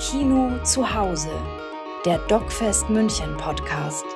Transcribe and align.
Kino 0.00 0.58
zu 0.64 0.94
Hause, 0.94 1.28
der 2.06 2.16
DocFest 2.26 2.88
München 2.88 3.36
Podcast. 3.36 4.06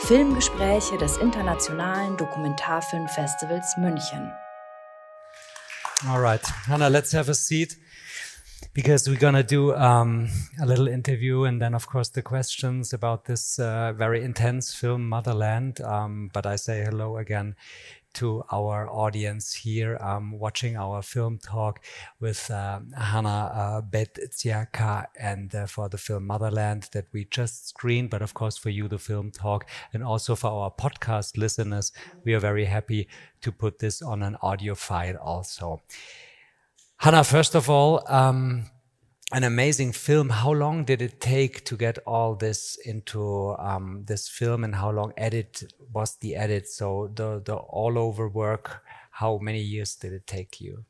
Filmgespräche 0.00 0.98
des 0.98 1.18
Internationalen 1.18 2.16
Dokumentarfilmfestivals 2.16 3.76
München. 3.78 4.32
All 6.08 6.20
right, 6.20 6.42
Hannah, 6.66 6.88
let's 6.88 7.12
have 7.12 7.30
a 7.30 7.34
seat 7.34 7.78
because 8.72 9.08
we're 9.08 9.20
going 9.20 9.36
to 9.36 9.44
do 9.44 9.72
um, 9.76 10.28
a 10.60 10.66
little 10.66 10.88
interview 10.88 11.44
and 11.44 11.62
then, 11.62 11.76
of 11.76 11.86
course, 11.86 12.10
the 12.10 12.22
questions 12.22 12.92
about 12.92 13.26
this 13.26 13.60
uh, 13.60 13.92
very 13.96 14.24
intense 14.24 14.74
film, 14.74 15.08
Motherland. 15.08 15.80
Um, 15.80 16.28
but 16.32 16.44
I 16.44 16.56
say 16.56 16.82
hello 16.82 17.18
again 17.18 17.54
to 18.14 18.42
our 18.50 18.88
audience 18.88 19.52
here 19.52 19.98
um, 20.00 20.32
watching 20.32 20.76
our 20.76 21.02
film 21.02 21.38
talk 21.38 21.80
with 22.20 22.50
uh, 22.50 22.80
Hanna 22.96 23.50
uh, 23.54 23.82
Badziaka 23.82 25.06
and 25.18 25.54
uh, 25.54 25.66
for 25.66 25.88
the 25.88 25.98
film 25.98 26.26
Motherland 26.26 26.88
that 26.92 27.06
we 27.12 27.26
just 27.30 27.68
screened, 27.68 28.10
but 28.10 28.22
of 28.22 28.34
course 28.34 28.56
for 28.56 28.70
you, 28.70 28.88
the 28.88 28.98
film 28.98 29.30
talk, 29.30 29.66
and 29.92 30.02
also 30.02 30.34
for 30.34 30.50
our 30.50 30.70
podcast 30.70 31.36
listeners, 31.36 31.92
we 32.24 32.34
are 32.34 32.40
very 32.40 32.64
happy 32.64 33.08
to 33.42 33.52
put 33.52 33.78
this 33.78 34.02
on 34.02 34.22
an 34.22 34.36
audio 34.42 34.74
file 34.74 35.16
also. 35.16 35.82
Hanna, 36.98 37.24
first 37.24 37.54
of 37.54 37.68
all, 37.68 38.02
um, 38.08 38.64
an 39.32 39.44
amazing 39.44 39.92
film. 39.92 40.28
How 40.30 40.52
long 40.52 40.84
did 40.84 41.00
it 41.00 41.20
take 41.20 41.64
to 41.64 41.76
get 41.76 41.98
all 42.06 42.34
this 42.34 42.76
into 42.84 43.56
um, 43.58 44.04
this 44.06 44.28
film, 44.28 44.64
and 44.64 44.74
how 44.74 44.90
long 44.90 45.12
edit 45.16 45.64
was 45.92 46.16
the 46.16 46.36
edit? 46.36 46.68
So 46.68 47.10
the 47.14 47.40
the 47.44 47.54
all 47.54 47.98
over 47.98 48.28
work. 48.28 48.82
How 49.10 49.38
many 49.38 49.60
years 49.60 49.94
did 49.94 50.12
it 50.12 50.26
take 50.26 50.60
you? 50.60 50.84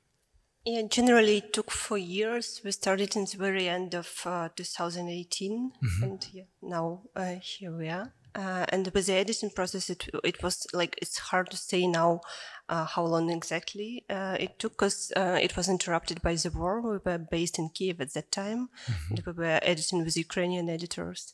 Yeah, 0.64 0.82
generally 0.88 1.38
it 1.38 1.52
took 1.52 1.70
four 1.70 1.98
years. 1.98 2.62
We 2.64 2.72
started 2.72 3.16
in 3.16 3.26
the 3.26 3.36
very 3.36 3.68
end 3.68 3.94
of 3.94 4.08
uh, 4.24 4.48
2018, 4.56 5.72
mm-hmm. 5.72 6.02
and 6.02 6.26
yeah, 6.32 6.44
now 6.62 7.02
uh, 7.14 7.34
here 7.42 7.76
we 7.76 7.88
are. 7.88 8.14
Uh, 8.34 8.66
and 8.70 8.90
with 8.92 9.06
the 9.06 9.14
editing 9.14 9.50
process, 9.50 9.88
it 9.88 10.08
it 10.24 10.42
was 10.42 10.66
like 10.72 10.98
it's 11.00 11.18
hard 11.18 11.50
to 11.50 11.56
say 11.56 11.86
now 11.86 12.20
uh, 12.68 12.84
how 12.84 13.04
long 13.04 13.30
exactly 13.30 14.04
uh, 14.10 14.36
it 14.40 14.58
took 14.58 14.82
us. 14.82 15.12
Uh, 15.16 15.38
it 15.40 15.56
was 15.56 15.68
interrupted 15.68 16.20
by 16.20 16.34
the 16.34 16.50
war. 16.50 16.80
We 16.80 16.98
were 17.04 17.18
based 17.18 17.58
in 17.60 17.68
Kiev 17.68 18.00
at 18.00 18.12
that 18.14 18.32
time, 18.32 18.70
mm-hmm. 18.86 19.14
and 19.14 19.26
we 19.26 19.32
were 19.32 19.60
editing 19.62 20.04
with 20.04 20.16
Ukrainian 20.16 20.68
editors, 20.68 21.32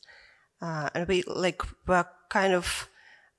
uh, 0.61 0.89
and 0.93 1.07
we 1.07 1.23
like 1.23 1.63
were 1.87 2.05
kind 2.29 2.53
of 2.53 2.87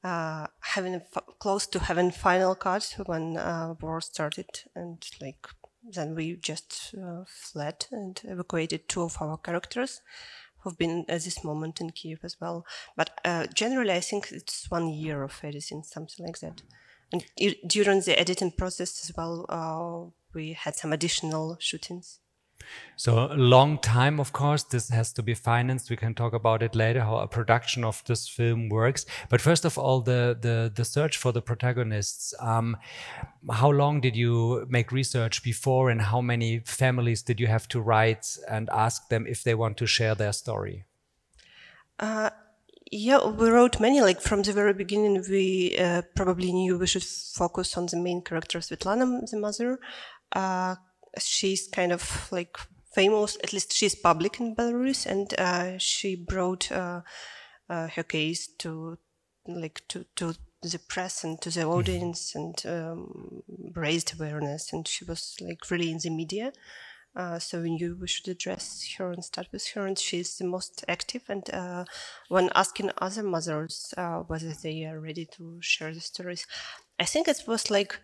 uh, 0.03 0.49
having 0.61 0.95
f- 0.95 1.25
close 1.39 1.69
to 1.69 1.79
having 1.79 2.11
final 2.11 2.57
cut 2.57 2.97
when 3.07 3.35
war 3.81 4.01
started, 4.01 4.51
and 4.75 5.07
like 5.21 5.47
then 5.89 6.17
we 6.17 6.35
just 6.35 6.97
fled 7.27 7.87
and 7.93 8.21
evacuated 8.25 8.89
two 8.89 9.03
of 9.03 9.19
our 9.21 9.37
characters 9.37 10.01
who've 10.63 10.79
been 10.79 11.05
at 11.09 11.25
this 11.25 11.45
moment 11.45 11.81
in 11.81 11.91
Kiev 11.91 12.21
as 12.23 12.41
well. 12.41 12.65
But 12.97 13.21
uh, 13.25 13.47
generally, 13.55 13.93
I 13.93 14.01
think 14.01 14.31
it's 14.31 14.71
one 14.71 14.89
year 14.89 15.23
of 15.23 15.41
editing, 15.43 15.83
something 15.83 16.25
like 16.25 16.39
that. 16.41 16.63
And 17.13 17.25
during 17.67 18.01
the 18.01 18.19
editing 18.19 18.53
process 18.53 19.05
as 19.05 19.17
well, 19.17 19.45
uh, 19.49 20.11
we 20.35 20.55
had 20.55 20.77
some 20.77 20.93
additional 20.93 21.57
shootings. 21.61 22.21
So 22.97 23.27
long 23.35 23.79
time, 23.79 24.21
of 24.21 24.33
course, 24.33 24.65
this 24.65 24.89
has 24.91 25.13
to 25.15 25.23
be 25.23 25.35
financed. 25.35 25.91
We 25.91 25.97
can 25.97 26.15
talk 26.15 26.33
about 26.33 26.63
it 26.63 26.75
later, 26.75 27.01
how 27.01 27.17
a 27.17 27.27
production 27.27 27.85
of 27.85 28.03
this 28.07 28.29
film 28.29 28.69
works. 28.69 29.07
But 29.29 29.41
first 29.41 29.65
of 29.65 29.79
all, 29.79 30.01
the 30.01 30.37
the, 30.41 30.73
the 30.75 30.85
search 30.85 31.17
for 31.17 31.33
the 31.33 31.43
protagonists. 31.43 32.35
Um, 32.41 32.77
how 33.51 33.71
long 33.71 34.01
did 34.01 34.17
you 34.17 34.67
make 34.69 34.93
research 34.93 35.43
before, 35.43 35.91
and 35.91 36.01
how 36.01 36.21
many 36.21 36.61
families 36.61 37.23
did 37.23 37.41
you 37.41 37.47
have 37.47 37.69
to 37.69 37.81
write 37.81 38.37
and 38.49 38.71
ask 38.71 39.09
them 39.09 39.27
if 39.27 39.43
they 39.43 39.55
want 39.55 39.77
to 39.79 39.87
share 39.87 40.15
their 40.15 40.33
story? 40.33 40.85
Uh, 41.99 42.31
yeah, 42.91 43.27
we 43.27 43.49
wrote 43.49 43.81
many. 43.81 44.01
Like 44.01 44.21
from 44.21 44.43
the 44.43 44.53
very 44.53 44.75
beginning, 44.75 45.25
we 45.29 45.77
uh, 45.79 46.03
probably 46.15 46.53
knew 46.53 46.79
we 46.79 46.87
should 46.87 47.05
focus 47.05 47.77
on 47.77 47.87
the 47.87 47.97
main 47.97 48.23
character, 48.23 48.59
Svetlana, 48.59 49.29
the 49.31 49.39
mother. 49.39 49.79
Uh, 50.31 50.77
she's 51.19 51.69
kind 51.69 51.93
of 51.93 52.29
like 52.31 52.57
famous, 52.95 53.37
at 53.43 53.53
least 53.53 53.73
she's 53.73 53.95
public 53.95 54.41
in 54.41 54.55
Belarus, 54.55 55.07
and 55.07 55.33
uh, 55.39 55.79
she 55.79 56.17
brought 56.17 56.71
uh, 56.71 57.03
uh, 57.69 57.89
her 57.89 58.03
case 58.03 58.49
to 58.59 58.99
like 59.47 59.83
to 59.89 60.05
to 60.17 60.35
the 60.63 60.79
press 60.79 61.25
and 61.25 61.41
to 61.41 61.51
the 61.51 61.61
mm-hmm. 61.61 61.71
audience 61.71 62.35
and 62.35 62.63
um, 62.67 63.43
raised 63.75 64.15
awareness, 64.15 64.73
and 64.73 64.87
she 64.87 65.05
was 65.05 65.37
like 65.41 65.71
really 65.71 65.91
in 65.91 65.99
the 65.99 66.11
media. 66.11 66.53
Uh, 67.15 67.39
so 67.39 67.61
we 67.61 67.71
knew 67.71 67.95
we 68.01 68.09
should 68.09 68.29
address 68.29 68.89
her 68.97 69.13
and 69.13 69.23
start 69.23 69.47
with 69.53 69.67
her, 69.75 69.87
and 69.87 69.99
she's 69.99 70.39
the 70.39 70.47
most 70.47 70.83
active. 70.89 71.23
And 71.29 71.49
uh, 71.53 71.85
when 72.29 72.49
asking 72.55 72.91
other 72.99 73.23
mothers 73.23 73.93
uh, 73.99 74.21
whether 74.21 74.53
they 74.53 74.85
are 74.85 74.99
ready 74.99 75.27
to 75.37 75.59
share 75.61 75.93
the 75.93 76.01
stories, 76.01 76.47
I 76.99 77.05
think 77.05 77.29
it 77.29 77.43
was 77.47 77.71
like 77.71 78.01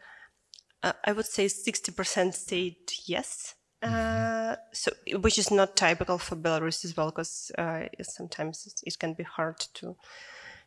uh, 0.82 0.92
I 1.04 1.12
would 1.12 1.26
say 1.26 1.46
60% 1.46 2.34
said 2.34 2.74
yes. 3.06 3.54
Mm-hmm. 3.82 3.94
Uh, 3.94 4.56
so, 4.72 4.90
which 5.20 5.38
is 5.38 5.50
not 5.50 5.76
typical 5.76 6.18
for 6.18 6.36
Belarus 6.36 6.84
as 6.84 6.96
well, 6.96 7.10
because 7.10 7.52
uh, 7.56 7.84
sometimes 8.02 8.82
it 8.84 8.98
can 8.98 9.14
be 9.14 9.22
hard 9.22 9.58
to 9.74 9.96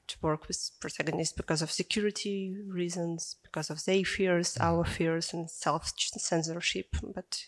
to 0.08 0.18
work 0.22 0.48
with 0.48 0.72
protagonists 0.80 1.34
because 1.34 1.62
of 1.62 1.72
security 1.72 2.56
reasons, 2.68 3.38
because 3.44 3.70
of 3.70 3.84
their 3.86 4.04
fears, 4.04 4.56
mm-hmm. 4.56 4.64
our 4.64 4.86
fears, 4.86 5.34
and 5.34 5.50
self 5.50 5.94
censorship. 5.98 6.96
But 7.04 7.46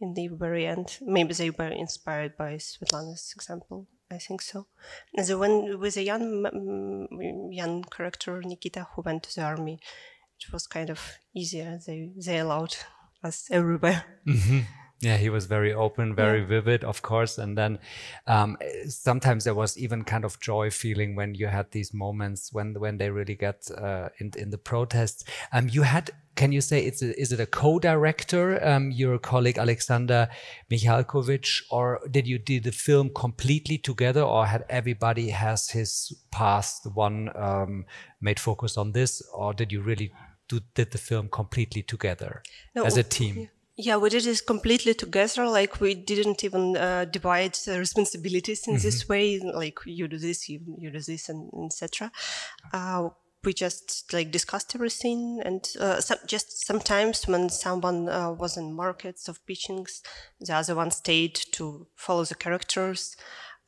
in 0.00 0.14
the 0.14 0.28
very 0.28 0.66
end, 0.66 0.98
maybe 1.02 1.34
they 1.34 1.50
were 1.50 1.68
inspired 1.68 2.36
by 2.36 2.54
Svetlana's 2.54 3.32
example. 3.34 3.86
I 4.10 4.18
think 4.18 4.42
so. 4.42 4.66
And 5.14 5.26
the 5.26 5.38
one 5.38 5.78
with 5.78 5.96
a 5.96 6.02
young 6.02 7.48
young 7.52 7.84
character 7.84 8.42
Nikita 8.42 8.88
who 8.92 9.02
went 9.02 9.22
to 9.24 9.34
the 9.34 9.42
army, 9.42 9.80
it 10.46 10.52
was 10.52 10.66
kind 10.66 10.90
of 10.90 11.00
easier. 11.34 11.78
They 11.86 12.10
they 12.16 12.38
allowed 12.38 12.76
us 13.22 13.48
everywhere. 13.50 14.04
Mm-hmm. 14.26 14.60
Yeah, 15.02 15.16
he 15.16 15.30
was 15.30 15.46
very 15.46 15.72
open, 15.72 16.14
very 16.14 16.40
yeah. 16.40 16.46
vivid, 16.46 16.84
of 16.84 17.00
course. 17.00 17.38
And 17.38 17.56
then 17.56 17.78
um, 18.26 18.58
sometimes 18.86 19.44
there 19.44 19.54
was 19.54 19.78
even 19.78 20.04
kind 20.04 20.26
of 20.26 20.38
joy 20.40 20.70
feeling 20.70 21.16
when 21.16 21.34
you 21.34 21.46
had 21.46 21.70
these 21.70 21.94
moments 21.94 22.52
when 22.52 22.74
when 22.78 22.98
they 22.98 23.08
really 23.08 23.34
get 23.34 23.70
uh, 23.70 24.10
in 24.18 24.30
in 24.36 24.50
the 24.50 24.58
protests. 24.58 25.24
Um, 25.52 25.70
you 25.70 25.84
had, 25.84 26.10
can 26.34 26.52
you 26.52 26.60
say 26.60 26.84
it's 26.84 27.02
a, 27.02 27.18
is 27.18 27.32
it 27.32 27.40
a 27.40 27.46
co-director, 27.46 28.62
um, 28.62 28.90
your 28.90 29.18
colleague 29.18 29.58
Alexander 29.58 30.28
Mihalkovich, 30.70 31.62
or 31.70 32.00
did 32.10 32.26
you 32.26 32.38
do 32.38 32.60
the 32.60 32.72
film 32.72 33.10
completely 33.14 33.78
together, 33.78 34.22
or 34.22 34.44
had 34.44 34.64
everybody 34.68 35.30
has 35.30 35.70
his? 35.70 36.12
The 36.84 36.90
one 36.94 37.30
um, 37.36 37.84
made 38.20 38.40
focus 38.40 38.76
on 38.76 38.92
this, 38.92 39.22
or 39.34 39.54
did 39.54 39.72
you 39.72 39.82
really 39.82 40.12
do, 40.50 40.60
did 40.74 40.90
the 40.90 40.98
film 40.98 41.28
completely 41.28 41.82
together 41.82 42.42
no, 42.74 42.84
as 42.84 42.96
a 42.96 43.02
team? 43.02 43.38
Yeah. 43.38 43.46
Yeah, 43.82 43.96
we 43.96 44.10
did 44.10 44.26
it 44.26 44.42
completely 44.46 44.92
together. 44.92 45.48
Like 45.48 45.80
we 45.80 45.94
didn't 45.94 46.44
even 46.44 46.76
uh, 46.76 47.06
divide 47.06 47.56
responsibilities 47.66 48.66
in 48.66 48.74
mm-hmm. 48.74 48.82
this 48.82 49.08
way. 49.08 49.38
Like 49.38 49.78
you 49.86 50.06
do 50.06 50.18
this, 50.18 50.50
you, 50.50 50.60
you 50.76 50.90
do 50.90 51.00
this, 51.00 51.30
and 51.30 51.50
etc. 51.64 52.12
Uh, 52.74 53.08
we 53.42 53.54
just 53.54 54.12
like 54.12 54.30
discussed 54.30 54.74
everything, 54.74 55.40
and 55.46 55.66
uh, 55.80 55.98
some, 55.98 56.18
just 56.26 56.66
sometimes 56.66 57.26
when 57.26 57.48
someone 57.48 58.06
uh, 58.10 58.32
was 58.32 58.58
in 58.58 58.74
markets 58.74 59.28
of 59.28 59.40
pitchings, 59.46 60.02
the 60.40 60.54
other 60.54 60.74
one 60.74 60.90
stayed 60.90 61.36
to 61.52 61.86
follow 61.96 62.24
the 62.24 62.34
characters. 62.34 63.16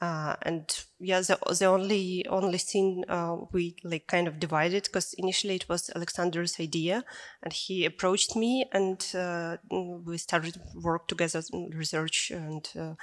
Uh, 0.02 0.34
and 0.42 0.84
yeah, 0.98 1.20
the, 1.20 1.38
the 1.60 1.64
only 1.64 2.26
only 2.28 2.58
thing 2.58 3.04
uh, 3.08 3.36
we 3.52 3.76
like 3.84 4.08
kind 4.08 4.26
of 4.26 4.40
divided 4.40 4.82
because 4.82 5.14
initially 5.16 5.54
it 5.54 5.68
was 5.68 5.90
Alexander's 5.94 6.58
idea, 6.58 7.04
and 7.44 7.52
he 7.52 7.84
approached 7.84 8.34
me, 8.34 8.64
and 8.72 9.06
uh, 9.14 9.58
we 9.70 10.18
started 10.18 10.60
work 10.74 11.06
together, 11.06 11.40
research 11.72 12.32
and 12.32 12.68
uh, 12.76 12.94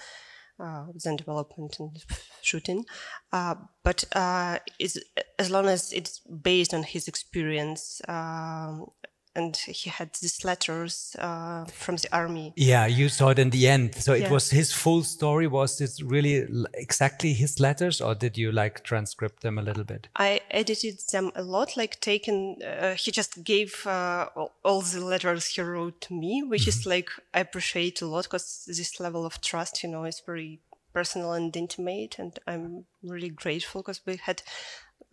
uh, 0.62 0.88
then 1.01 1.16
development 1.16 1.78
and 1.80 2.04
shooting. 2.42 2.84
But 3.31 4.04
as 4.13 5.50
long 5.50 5.68
as 5.69 5.94
it's 5.94 6.19
based 6.19 6.74
on 6.74 6.84
his 6.84 7.07
experience, 7.07 8.02
um, 8.10 8.88
and 9.36 9.56
he 9.56 9.90
had 9.90 10.14
these 10.14 10.44
letters 10.44 11.16
uh, 11.20 11.66
from 11.66 11.96
the 11.98 12.10
army. 12.12 12.54
Yeah, 12.56 12.88
you 12.88 13.10
saw 13.10 13.30
it 13.30 13.40
in 13.40 13.52
the 13.52 13.68
end. 13.68 13.96
So 13.96 14.14
it 14.14 14.24
yeah. 14.24 14.31
was 14.31 14.50
his 14.50 14.74
full 14.74 15.04
story. 15.04 15.48
Was 15.48 15.80
it 15.81 15.92
really 16.04 16.48
exactly 16.74 17.34
his 17.34 17.60
letters, 17.60 18.02
or 18.02 18.16
did 18.16 18.38
you 18.38 18.52
like 18.52 18.84
transcript 18.84 19.42
them 19.42 19.58
a 19.58 19.62
little 19.62 19.84
bit? 19.84 20.08
I 20.16 20.42
edited 20.52 21.00
them 21.12 21.31
a 21.36 21.44
lot. 21.44 21.78
Like 21.78 22.00
taken, 22.00 22.58
uh, 22.64 22.96
he 22.96 23.12
just 23.12 23.44
gave 23.44 23.86
uh, 23.86 24.30
all 24.64 24.81
the 24.81 25.04
letters 25.04 25.48
he 25.48 25.62
wrote 25.62 26.02
to 26.02 26.14
me, 26.14 26.44
which 26.44 26.62
mm 26.62 26.66
-hmm. 26.66 26.68
is 26.68 26.78
mm-hmm. 26.80 26.90
like 26.90 27.10
I 27.34 27.40
appreciate 27.40 28.06
a 28.06 28.08
lot 28.08 28.24
because 28.24 28.66
this 28.66 29.00
level 29.00 29.26
of 29.26 29.40
trust, 29.40 29.84
you 29.84 29.92
know, 29.92 30.06
is 30.06 30.24
very 30.26 30.60
personal 30.94 31.34
and 31.34 31.56
intimate, 31.56 32.22
and 32.22 32.40
I'm 32.48 32.86
really 33.04 33.30
grateful 33.30 33.81
because 33.81 34.02
we 34.06 34.18
had 34.18 34.42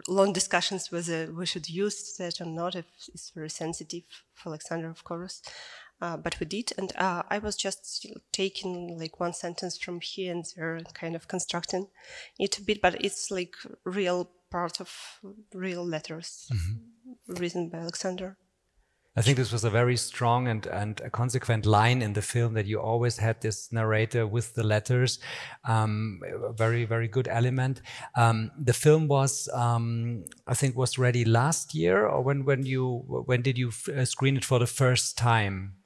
long 0.09 0.33
discussions 0.33 0.91
whether 0.93 1.33
we 1.33 1.47
should 1.47 1.69
use 1.69 2.17
that 2.19 2.41
or 2.41 2.47
not. 2.47 2.75
If 2.75 2.87
it's 3.09 3.31
very 3.31 3.51
sensitive 3.51 4.05
for 4.35 4.51
Alexander, 4.51 4.89
of 4.91 5.05
course. 5.05 5.43
uh, 6.01 6.17
but 6.17 6.39
we 6.39 6.47
did, 6.47 6.73
and 6.77 6.93
uh, 6.97 7.23
I 7.31 7.39
was 7.39 7.57
just 7.57 8.07
taking 8.33 8.99
like 8.99 9.19
one 9.19 9.33
sentence 9.33 9.79
from 9.79 10.01
here 10.01 10.33
and 10.33 10.45
there, 10.55 10.77
and 10.77 10.93
kind 10.95 11.17
of 11.17 11.27
constructing 11.27 11.89
it 12.39 12.59
a 12.59 12.63
bit. 12.63 12.83
But 12.83 13.03
it's 13.05 13.31
like 13.31 13.55
real 13.85 14.31
part 14.51 14.81
of 14.81 14.91
real 15.55 15.85
letters 15.85 16.51
written 17.29 17.69
by 17.71 17.79
Alexander. 17.79 18.37
I 19.19 19.23
think 19.23 19.39
this 19.39 19.51
was 19.51 19.65
a 19.65 19.71
very 19.71 19.97
strong 19.97 20.47
and, 20.47 20.67
and 20.67 21.01
a 21.01 21.09
consequent 21.09 21.65
line 21.65 22.03
in 22.03 22.13
the 22.13 22.21
film 22.21 22.53
that 22.53 22.67
you 22.67 22.79
always 22.79 23.17
had 23.17 23.41
this 23.41 23.73
narrator 23.73 24.27
with 24.27 24.55
the 24.55 24.63
letters. 24.63 25.19
Um, 25.65 26.21
a 26.45 26.53
very, 26.53 26.85
very 26.85 27.09
good 27.09 27.27
element. 27.27 27.81
Um, 28.15 28.51
the 28.59 28.75
film 28.75 29.09
was, 29.09 29.49
um, 29.55 30.27
I 30.47 30.53
think, 30.53 30.77
was 30.77 30.99
ready 30.99 31.25
last 31.25 31.75
year, 31.75 32.07
or 32.07 32.23
when 32.23 32.45
when 32.45 32.67
you 32.67 33.05
when 33.27 33.41
did 33.41 33.57
you 33.57 33.73
uh, 33.97 34.05
screen 34.05 34.37
it 34.37 34.45
for 34.45 34.59
the 34.59 34.67
first 34.67 35.17
time? 35.17 35.77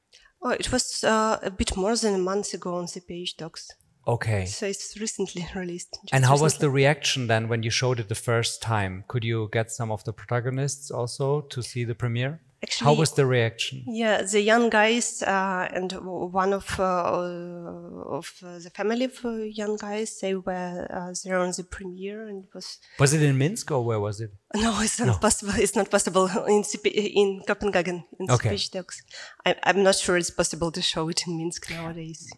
Oh, 0.42 0.50
it 0.50 0.72
was 0.72 1.04
uh, 1.04 1.38
a 1.42 1.50
bit 1.50 1.76
more 1.76 1.94
than 1.94 2.14
a 2.14 2.18
month 2.18 2.52
ago 2.52 2.74
on 2.74 2.86
the 2.86 3.00
CPH:DOX. 3.00 3.68
Okay. 4.08 4.46
So 4.46 4.66
it's 4.66 4.98
recently 4.98 5.46
released. 5.54 5.98
And 6.12 6.24
how 6.24 6.36
was 6.36 6.58
the 6.58 6.70
reaction 6.70 7.28
then 7.28 7.48
when 7.48 7.62
you 7.62 7.70
showed 7.70 8.00
it 8.00 8.08
the 8.08 8.14
first 8.14 8.60
time? 8.60 9.04
Could 9.06 9.22
you 9.22 9.48
get 9.52 9.70
some 9.70 9.92
of 9.92 10.02
the 10.02 10.12
protagonists 10.12 10.90
also 10.90 11.42
to 11.42 11.62
see 11.62 11.84
the 11.84 11.94
premiere? 11.94 12.40
How 12.80 12.92
was 12.92 13.12
the 13.12 13.24
reaction? 13.24 13.82
Yeah, 13.86 14.22
the 14.22 14.40
young 14.40 14.68
guys 14.68 15.22
uh, 15.22 15.66
and 15.72 15.92
one 15.92 16.52
of 16.52 16.78
uh, 16.78 18.16
of 18.18 18.26
the 18.40 18.70
family 18.74 19.04
of 19.04 19.24
uh, 19.24 19.30
young 19.30 19.76
guys, 19.76 20.18
they 20.20 20.34
were 20.34 20.86
uh, 20.90 21.14
there 21.24 21.38
on 21.38 21.52
the 21.56 21.64
premiere, 21.64 22.28
and 22.28 22.44
it 22.44 22.50
was 22.54 22.78
Was 22.98 23.14
it 23.14 23.22
in 23.22 23.38
Minsk 23.38 23.70
or 23.70 23.82
where 23.82 23.98
was 24.00 24.20
it? 24.20 24.30
no, 24.54 24.80
it's 24.82 25.00
not 25.00 25.20
possible. 25.20 25.54
It's 25.56 25.74
not 25.74 25.90
possible 25.90 26.28
in 26.46 26.62
in 26.84 27.42
Copenhagen 27.46 28.04
in 28.18 28.30
Okay. 28.30 28.50
CPH:DOX. 28.50 29.02
I, 29.46 29.56
I'm 29.64 29.82
not 29.82 29.96
sure 29.96 30.18
it's 30.18 30.30
possible 30.30 30.70
to 30.72 30.82
show 30.82 31.08
it 31.08 31.26
in 31.26 31.38
Minsk 31.38 31.70
nowadays. 31.70 32.28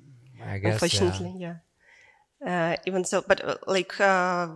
I 0.40 0.58
guess. 0.58 0.62
yeah. 0.62 0.72
unfortunately, 0.72 1.34
yeah. 1.38 1.56
Uh, 2.46 2.76
even 2.86 3.04
so, 3.04 3.22
but 3.26 3.44
uh, 3.44 3.56
like 3.66 3.98
uh, 4.00 4.48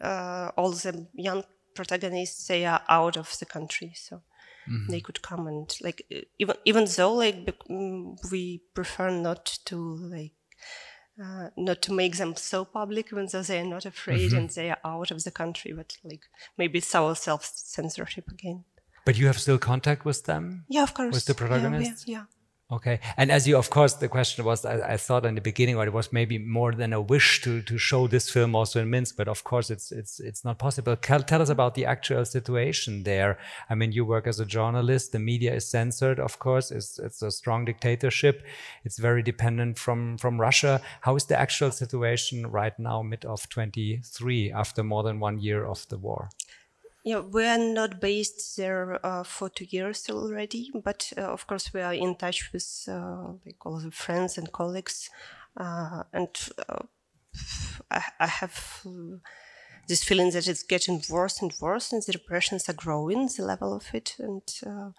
uh, 0.00 0.50
all 0.56 0.70
the 0.70 1.06
young 1.14 1.44
protagonists, 1.74 2.46
they 2.46 2.64
are 2.64 2.82
out 2.88 3.16
of 3.16 3.36
the 3.38 3.46
country, 3.46 3.92
so 3.94 4.22
they 4.88 5.00
could 5.00 5.20
come 5.22 5.46
and 5.46 5.76
like 5.80 6.06
even 6.38 6.56
even 6.64 6.86
though 6.96 7.14
like 7.14 7.46
mm, 7.68 8.16
we 8.30 8.62
prefer 8.74 9.10
not 9.10 9.58
to 9.64 9.76
like. 9.76 10.32
Uh, 11.16 11.48
not 11.56 11.80
to 11.80 11.92
make 11.92 12.16
them 12.16 12.34
so 12.34 12.64
public, 12.64 13.12
even 13.12 13.28
though 13.30 13.42
they 13.42 13.60
are 13.60 13.64
not 13.64 13.86
afraid 13.86 14.32
and 14.32 14.50
they 14.50 14.68
are 14.68 14.80
out 14.84 15.12
of 15.12 15.22
the 15.22 15.30
country, 15.30 15.72
but 15.72 15.96
like 16.02 16.22
maybe 16.58 16.78
it's 16.78 16.92
our 16.92 17.14
self 17.14 17.44
censorship 17.54 18.28
again. 18.28 18.64
But 19.04 19.16
you 19.16 19.26
have 19.26 19.38
still 19.38 19.58
contact 19.58 20.04
with 20.04 20.24
them? 20.24 20.64
Yeah, 20.68 20.82
of 20.82 20.92
course. 20.92 21.14
With 21.14 21.26
the 21.26 21.34
protagonists? 21.34 22.04
Yeah, 22.08 22.18
yeah. 22.18 22.24
Okay. 22.74 22.98
And 23.16 23.30
as 23.30 23.46
you, 23.46 23.56
of 23.56 23.70
course, 23.70 23.94
the 23.94 24.08
question 24.08 24.44
was, 24.44 24.64
I, 24.64 24.94
I 24.94 24.96
thought 24.96 25.24
in 25.24 25.36
the 25.36 25.40
beginning, 25.40 25.76
or 25.76 25.84
it 25.84 25.92
was 25.92 26.12
maybe 26.12 26.38
more 26.38 26.72
than 26.72 26.92
a 26.92 27.00
wish 27.00 27.40
to, 27.42 27.62
to 27.62 27.78
show 27.78 28.08
this 28.08 28.28
film 28.28 28.56
also 28.56 28.80
in 28.80 28.90
Minsk, 28.90 29.16
but 29.16 29.28
of 29.28 29.44
course 29.44 29.70
it's, 29.70 29.92
it's, 29.92 30.18
it's 30.18 30.44
not 30.44 30.58
possible. 30.58 30.96
Tell, 30.96 31.22
tell 31.22 31.40
us 31.40 31.50
about 31.50 31.76
the 31.76 31.86
actual 31.86 32.24
situation 32.24 33.04
there. 33.04 33.38
I 33.70 33.76
mean, 33.76 33.92
you 33.92 34.04
work 34.04 34.26
as 34.26 34.40
a 34.40 34.44
journalist. 34.44 35.12
The 35.12 35.20
media 35.20 35.54
is 35.54 35.68
censored, 35.68 36.18
of 36.18 36.40
course. 36.40 36.72
It's, 36.72 36.98
it's 36.98 37.22
a 37.22 37.30
strong 37.30 37.64
dictatorship. 37.64 38.44
It's 38.84 38.98
very 38.98 39.22
dependent 39.22 39.78
from, 39.78 40.18
from 40.18 40.40
Russia. 40.40 40.80
How 41.02 41.14
is 41.14 41.26
the 41.26 41.38
actual 41.38 41.70
situation 41.70 42.44
right 42.48 42.76
now, 42.76 43.02
mid 43.02 43.24
of 43.24 43.48
23, 43.50 44.50
after 44.50 44.82
more 44.82 45.04
than 45.04 45.20
one 45.20 45.38
year 45.38 45.64
of 45.64 45.88
the 45.90 45.98
war? 45.98 46.28
Yeah, 47.04 47.20
we 47.20 47.44
are 47.44 47.58
not 47.58 48.00
based 48.00 48.56
there 48.56 48.98
uh, 49.04 49.24
for 49.24 49.50
two 49.50 49.66
years 49.68 50.08
already, 50.08 50.70
but 50.82 51.12
uh, 51.18 51.20
of 51.32 51.46
course 51.46 51.72
we 51.74 51.82
are 51.82 51.92
in 51.92 52.16
touch 52.16 52.50
with 52.52 52.86
uh, 52.88 53.34
like 53.44 53.64
all 53.66 53.78
the 53.78 53.90
friends 53.90 54.38
and 54.38 54.50
colleagues, 54.50 55.10
uh, 55.58 56.04
and 56.14 56.30
uh, 56.66 56.84
I, 57.90 58.02
I 58.20 58.26
have 58.26 58.86
this 59.86 60.02
feeling 60.02 60.30
that 60.30 60.48
it's 60.48 60.62
getting 60.62 61.02
worse 61.10 61.42
and 61.42 61.52
worse, 61.60 61.92
and 61.92 62.02
the 62.02 62.12
repressions 62.12 62.68
are 62.68 62.74
growing, 62.74 63.28
the 63.36 63.44
level 63.44 63.74
of 63.74 63.86
it, 63.92 64.16
and 64.18 64.42
uh, 64.66 64.90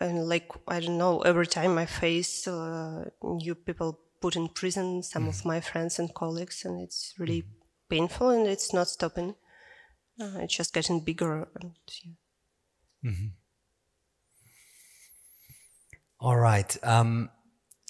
and 0.00 0.28
like 0.28 0.50
I 0.68 0.80
don't 0.80 0.98
know, 0.98 1.20
every 1.22 1.46
time 1.46 1.78
I 1.78 1.86
face 1.86 2.46
uh, 2.46 3.10
new 3.22 3.54
people 3.54 3.98
put 4.20 4.36
in 4.36 4.48
prison, 4.48 5.02
some 5.02 5.28
of 5.28 5.44
my 5.44 5.60
friends 5.60 5.98
and 5.98 6.14
colleagues, 6.14 6.64
and 6.64 6.80
it's 6.80 7.14
really 7.18 7.44
painful, 7.88 8.30
and 8.30 8.46
it's 8.46 8.72
not 8.72 8.88
stopping. 8.88 9.34
Uh, 10.20 10.38
it's 10.40 10.56
just 10.56 10.74
getting 10.74 11.00
bigger. 11.00 11.48
And, 11.60 11.72
yeah. 12.04 13.12
All 16.20 16.36
right. 16.36 16.76
Um, 16.82 17.30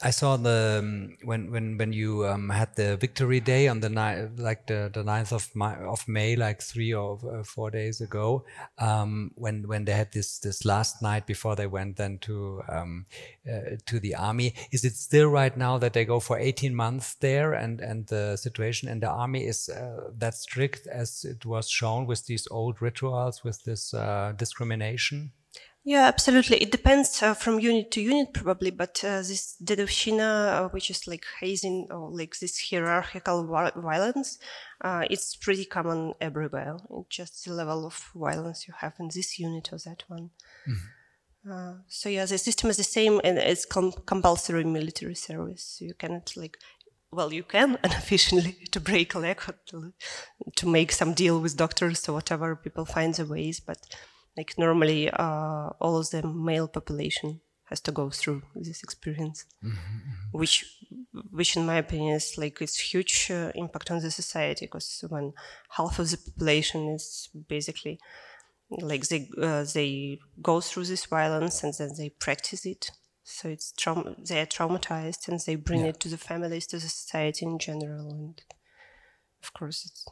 I 0.00 0.10
saw 0.10 0.36
the 0.36 0.78
um, 0.78 1.16
when 1.24 1.50
when 1.50 1.76
when 1.76 1.92
you 1.92 2.24
um, 2.24 2.50
had 2.50 2.76
the 2.76 2.96
victory 2.96 3.40
day 3.40 3.66
on 3.66 3.80
the 3.80 3.88
night 3.88 4.38
like 4.38 4.68
the 4.68 4.88
the 4.94 5.02
9th 5.02 5.32
of 5.32 5.56
May, 5.56 5.74
of 5.74 6.06
May 6.06 6.36
like 6.36 6.62
three 6.62 6.94
or 6.94 7.18
uh, 7.28 7.42
four 7.42 7.72
days 7.72 8.00
ago 8.00 8.44
um, 8.78 9.32
when 9.34 9.66
when 9.66 9.86
they 9.86 9.92
had 9.92 10.12
this 10.12 10.38
this 10.38 10.64
last 10.64 11.02
night 11.02 11.26
before 11.26 11.56
they 11.56 11.66
went 11.66 11.96
then 11.96 12.18
to 12.18 12.62
um, 12.68 13.06
uh, 13.50 13.76
to 13.86 13.98
the 13.98 14.14
army. 14.14 14.54
Is 14.70 14.84
it 14.84 14.94
still 14.94 15.30
right 15.30 15.56
now 15.56 15.78
that 15.78 15.94
they 15.94 16.04
go 16.04 16.20
for 16.20 16.38
18 16.38 16.76
months 16.76 17.14
there 17.14 17.54
and 17.54 17.80
and 17.80 18.06
the 18.06 18.36
situation 18.36 18.88
in 18.88 19.00
the 19.00 19.10
army 19.10 19.46
is 19.46 19.68
uh, 19.68 20.10
that 20.16 20.34
strict 20.34 20.86
as 20.86 21.24
it 21.24 21.44
was 21.44 21.68
shown 21.68 22.06
with 22.06 22.26
these 22.26 22.46
old 22.52 22.80
rituals 22.80 23.42
with 23.42 23.64
this 23.64 23.92
uh, 23.94 24.32
discrimination 24.36 25.32
yeah, 25.88 26.04
absolutely. 26.06 26.58
It 26.58 26.70
depends 26.70 27.22
uh, 27.22 27.32
from 27.32 27.60
unit 27.60 27.90
to 27.92 28.02
unit, 28.02 28.34
probably. 28.34 28.70
But 28.70 29.02
uh, 29.02 29.22
this 29.22 29.56
dedovshchina, 29.64 30.20
uh, 30.20 30.68
which 30.68 30.90
is 30.90 31.06
like 31.06 31.24
hazing 31.40 31.86
or 31.90 32.10
like 32.10 32.38
this 32.38 32.68
hierarchical 32.68 33.46
violence, 33.46 34.38
uh, 34.82 35.06
it's 35.08 35.34
pretty 35.34 35.64
common 35.64 36.12
everywhere. 36.20 36.76
It's 36.90 37.16
just 37.16 37.46
the 37.46 37.54
level 37.54 37.86
of 37.86 37.94
violence 38.14 38.68
you 38.68 38.74
have 38.80 38.96
in 39.00 39.08
this 39.14 39.38
unit 39.38 39.72
or 39.72 39.78
that 39.86 40.04
one. 40.08 40.28
Mm-hmm. 40.68 41.50
Uh, 41.50 41.74
so 41.88 42.10
yeah, 42.10 42.26
the 42.26 42.36
system 42.36 42.68
is 42.68 42.76
the 42.76 42.84
same, 42.84 43.22
and 43.24 43.38
it's 43.38 43.64
com- 43.64 44.02
compulsory 44.04 44.64
military 44.64 45.14
service. 45.14 45.78
You 45.80 45.94
cannot 45.94 46.34
like, 46.36 46.58
well, 47.10 47.32
you 47.32 47.44
can 47.44 47.78
unofficially 47.82 48.58
to 48.72 48.78
break 48.78 49.14
a 49.14 49.20
leg 49.20 49.40
or 49.48 49.54
to, 49.68 49.94
to 50.54 50.68
make 50.68 50.92
some 50.92 51.14
deal 51.14 51.40
with 51.40 51.56
doctors 51.56 52.06
or 52.10 52.12
whatever. 52.12 52.56
People 52.56 52.84
find 52.84 53.14
the 53.14 53.24
ways, 53.24 53.58
but 53.58 53.78
like 54.38 54.54
normally, 54.58 55.10
uh, 55.10 55.68
all 55.84 55.96
of 55.98 56.10
the 56.10 56.22
male 56.50 56.68
population 56.68 57.40
has 57.70 57.80
to 57.80 57.92
go 57.92 58.10
through 58.10 58.42
this 58.54 58.82
experience, 58.82 59.44
which, 60.32 60.56
which 61.38 61.56
in 61.56 61.66
my 61.66 61.76
opinion 61.76 62.14
is 62.16 62.38
like 62.38 62.62
it's 62.62 62.78
huge 62.92 63.30
uh, 63.30 63.52
impact 63.54 63.90
on 63.90 64.00
the 64.00 64.10
society 64.10 64.66
because 64.66 65.04
when 65.10 65.32
half 65.76 65.98
of 65.98 66.10
the 66.10 66.16
population 66.16 66.88
is 66.88 67.28
basically 67.48 67.98
like 68.70 69.08
they 69.08 69.28
uh, 69.42 69.64
they 69.74 70.18
go 70.42 70.60
through 70.60 70.84
this 70.86 71.06
violence 71.06 71.64
and 71.64 71.74
then 71.78 71.90
they 71.98 72.10
practice 72.10 72.64
it. 72.66 72.90
So 73.24 73.48
it's 73.48 73.72
traum- 73.72 74.16
they 74.28 74.40
are 74.40 74.46
traumatized 74.46 75.28
and 75.28 75.40
they 75.40 75.56
bring 75.56 75.84
it 75.90 76.00
to 76.00 76.08
the 76.08 76.18
families 76.18 76.66
to 76.68 76.76
the 76.78 76.88
society 76.88 77.44
in 77.46 77.58
general. 77.58 78.10
And 78.10 78.42
of 79.42 79.52
course 79.52 79.84
it's 79.86 80.06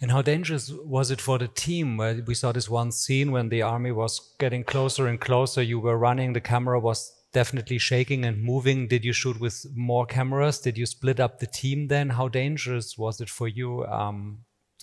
And 0.00 0.10
how 0.10 0.22
dangerous 0.22 0.72
was 0.72 1.10
it 1.10 1.20
for 1.20 1.38
the 1.38 1.48
team? 1.48 1.98
Where 1.98 2.22
we 2.26 2.34
saw 2.34 2.52
this 2.52 2.70
one 2.70 2.90
scene 2.90 3.32
when 3.32 3.50
the 3.50 3.62
army 3.62 3.92
was 3.92 4.34
getting 4.38 4.64
closer 4.64 5.06
and 5.06 5.20
closer. 5.20 5.62
You 5.62 5.78
were 5.78 5.98
running, 5.98 6.32
the 6.32 6.40
camera 6.40 6.80
was 6.80 7.12
definitely 7.32 7.78
shaking 7.78 8.24
and 8.24 8.42
moving. 8.42 8.88
Did 8.88 9.04
you 9.04 9.12
shoot 9.12 9.38
with 9.38 9.66
more 9.74 10.06
cameras? 10.06 10.58
Did 10.60 10.78
you 10.78 10.86
split 10.86 11.20
up 11.20 11.38
the 11.38 11.46
team 11.46 11.88
then? 11.88 12.10
How 12.10 12.28
dangerous 12.28 12.96
was 12.96 13.20
it 13.20 13.28
for 13.28 13.46
you 13.46 13.84
um, 13.86 14.38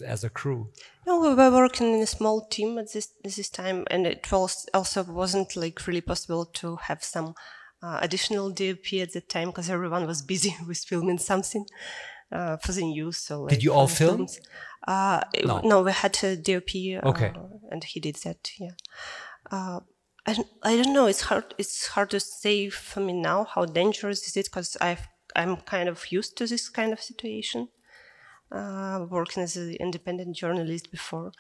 as 0.06 0.24
a 0.24 0.30
crew? 0.30 0.72
No, 1.08 1.20
we 1.20 1.34
were 1.34 1.52
working 1.52 1.96
in 1.96 2.02
a 2.02 2.08
small 2.08 2.46
team 2.48 2.78
at 2.78 2.94
this 2.94 3.10
this 3.24 3.50
time, 3.50 3.86
and 3.90 4.06
it 4.06 4.32
was 4.32 4.68
also 4.74 5.04
wasn't 5.04 5.56
like 5.56 5.88
really 5.88 6.02
possible 6.02 6.46
to 6.46 6.76
have 6.76 7.04
some 7.04 7.34
uh, 7.82 8.00
additional 8.02 8.50
DOP 8.52 8.94
at 9.02 9.14
that 9.14 9.30
time 9.30 9.50
because 9.50 9.70
everyone 9.70 10.06
was 10.08 10.22
busy 10.22 10.56
with 10.68 10.80
filming 10.80 11.18
something 11.18 11.66
uh, 12.32 12.58
for 12.58 12.72
the 12.72 12.82
news. 12.84 13.18
So 13.18 13.42
like, 13.44 13.50
Did 13.54 13.64
you 13.64 13.74
all 13.74 13.88
film? 13.88 14.18
films. 14.18 14.40
Uh, 14.88 15.22
No. 15.46 15.60
no. 15.64 15.84
we 15.84 15.92
had 15.92 16.18
a 16.24 16.36
DOP. 16.38 16.72
Uh, 17.04 17.10
Okay. 17.10 17.32
and 17.72 17.84
he 17.84 18.00
did 18.00 18.16
that. 18.24 18.52
Yeah. 18.60 18.72
Uh, 19.52 19.80
I 20.26 20.34
don't, 20.34 20.48
I 20.64 20.76
don't 20.76 20.94
know. 20.94 21.08
It's 21.08 21.22
hard. 21.22 21.54
It's 21.58 21.88
hard 21.88 22.10
to 22.10 22.20
say 22.20 22.70
for 22.70 23.00
me 23.00 23.14
now 23.14 23.46
how 23.46 23.66
dangerous 23.66 24.28
is 24.28 24.36
it 24.38 24.46
because 24.46 24.76
I've 24.82 25.08
I'm 25.36 25.58
kind 25.58 25.88
of 25.90 26.12
used 26.12 26.38
to 26.38 26.48
this 26.48 26.70
kind 26.70 26.92
of 26.94 27.02
situation 27.02 27.68
uh, 28.52 29.06
working 29.10 29.44
as 29.44 29.56
an 29.58 29.76
independent 29.80 30.36
journalist 30.36 30.92
before. 30.92 31.32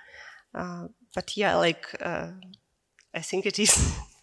Uh, 0.53 0.87
but 1.15 1.35
yeah, 1.35 1.55
like 1.55 1.85
uh, 2.01 2.31
I 3.13 3.21
think 3.21 3.45
it 3.45 3.59
is. 3.59 3.73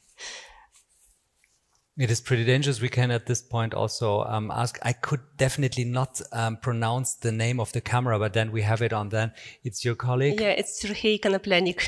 It 1.96 2.10
is 2.10 2.20
pretty 2.20 2.44
dangerous. 2.44 2.80
We 2.80 2.88
can 2.88 3.12
at 3.12 3.26
this 3.26 3.40
point 3.40 3.72
also 3.72 4.24
um, 4.24 4.50
ask. 4.50 4.78
I 4.82 4.92
could 4.92 5.20
definitely 5.36 5.84
not 5.84 6.20
um, 6.32 6.56
pronounce 6.56 7.14
the 7.14 7.30
name 7.30 7.60
of 7.60 7.70
the 7.70 7.80
camera, 7.80 8.18
but 8.18 8.32
then 8.32 8.50
we 8.50 8.62
have 8.62 8.82
it 8.82 8.92
on. 8.92 9.10
Then 9.10 9.30
it's 9.62 9.84
your 9.84 9.94
colleague. 9.94 10.40
Yeah, 10.40 10.48
it's 10.48 10.80
Sergei 10.80 11.18
Konoplenik. 11.18 11.86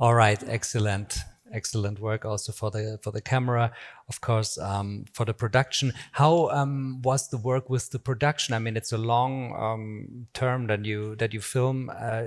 All 0.00 0.14
right, 0.14 0.42
excellent, 0.48 1.18
excellent 1.52 2.00
work 2.00 2.24
also 2.24 2.50
for 2.50 2.72
the 2.72 2.98
for 3.02 3.12
the 3.12 3.20
camera, 3.20 3.70
of 4.08 4.20
course, 4.20 4.58
um, 4.58 5.04
for 5.12 5.24
the 5.24 5.32
production. 5.32 5.92
How 6.10 6.48
um, 6.48 7.00
was 7.02 7.28
the 7.28 7.38
work 7.38 7.70
with 7.70 7.90
the 7.90 8.00
production? 8.00 8.52
I 8.52 8.58
mean, 8.58 8.76
it's 8.76 8.92
a 8.92 8.98
long 8.98 9.54
um, 9.56 10.26
term 10.34 10.66
that 10.66 10.84
you 10.84 11.14
that 11.16 11.32
you 11.32 11.40
film. 11.40 11.88
Uh, 11.88 12.24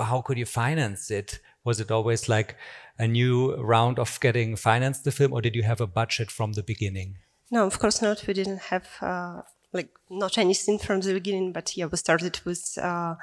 how 0.00 0.20
could 0.20 0.38
you 0.38 0.46
finance 0.46 1.10
it? 1.10 1.40
Was 1.64 1.80
it 1.80 1.90
always 1.90 2.28
like 2.28 2.56
a 2.98 3.06
new 3.06 3.54
round 3.56 3.98
of 3.98 4.18
getting 4.20 4.56
financed 4.56 5.04
the 5.04 5.12
film, 5.12 5.32
or 5.32 5.40
did 5.40 5.54
you 5.54 5.62
have 5.62 5.80
a 5.80 5.86
budget 5.86 6.30
from 6.30 6.52
the 6.52 6.62
beginning? 6.62 7.18
No, 7.50 7.66
of 7.66 7.78
course 7.78 8.02
not. 8.02 8.26
We 8.26 8.34
didn't 8.34 8.62
have 8.62 8.88
uh, 9.00 9.42
like 9.72 9.90
not 10.10 10.38
anything 10.38 10.78
from 10.78 11.00
the 11.00 11.14
beginning, 11.14 11.52
but 11.52 11.76
yeah, 11.76 11.86
we 11.86 11.96
started 11.96 12.40
with 12.44 12.78
uh, 12.80 13.14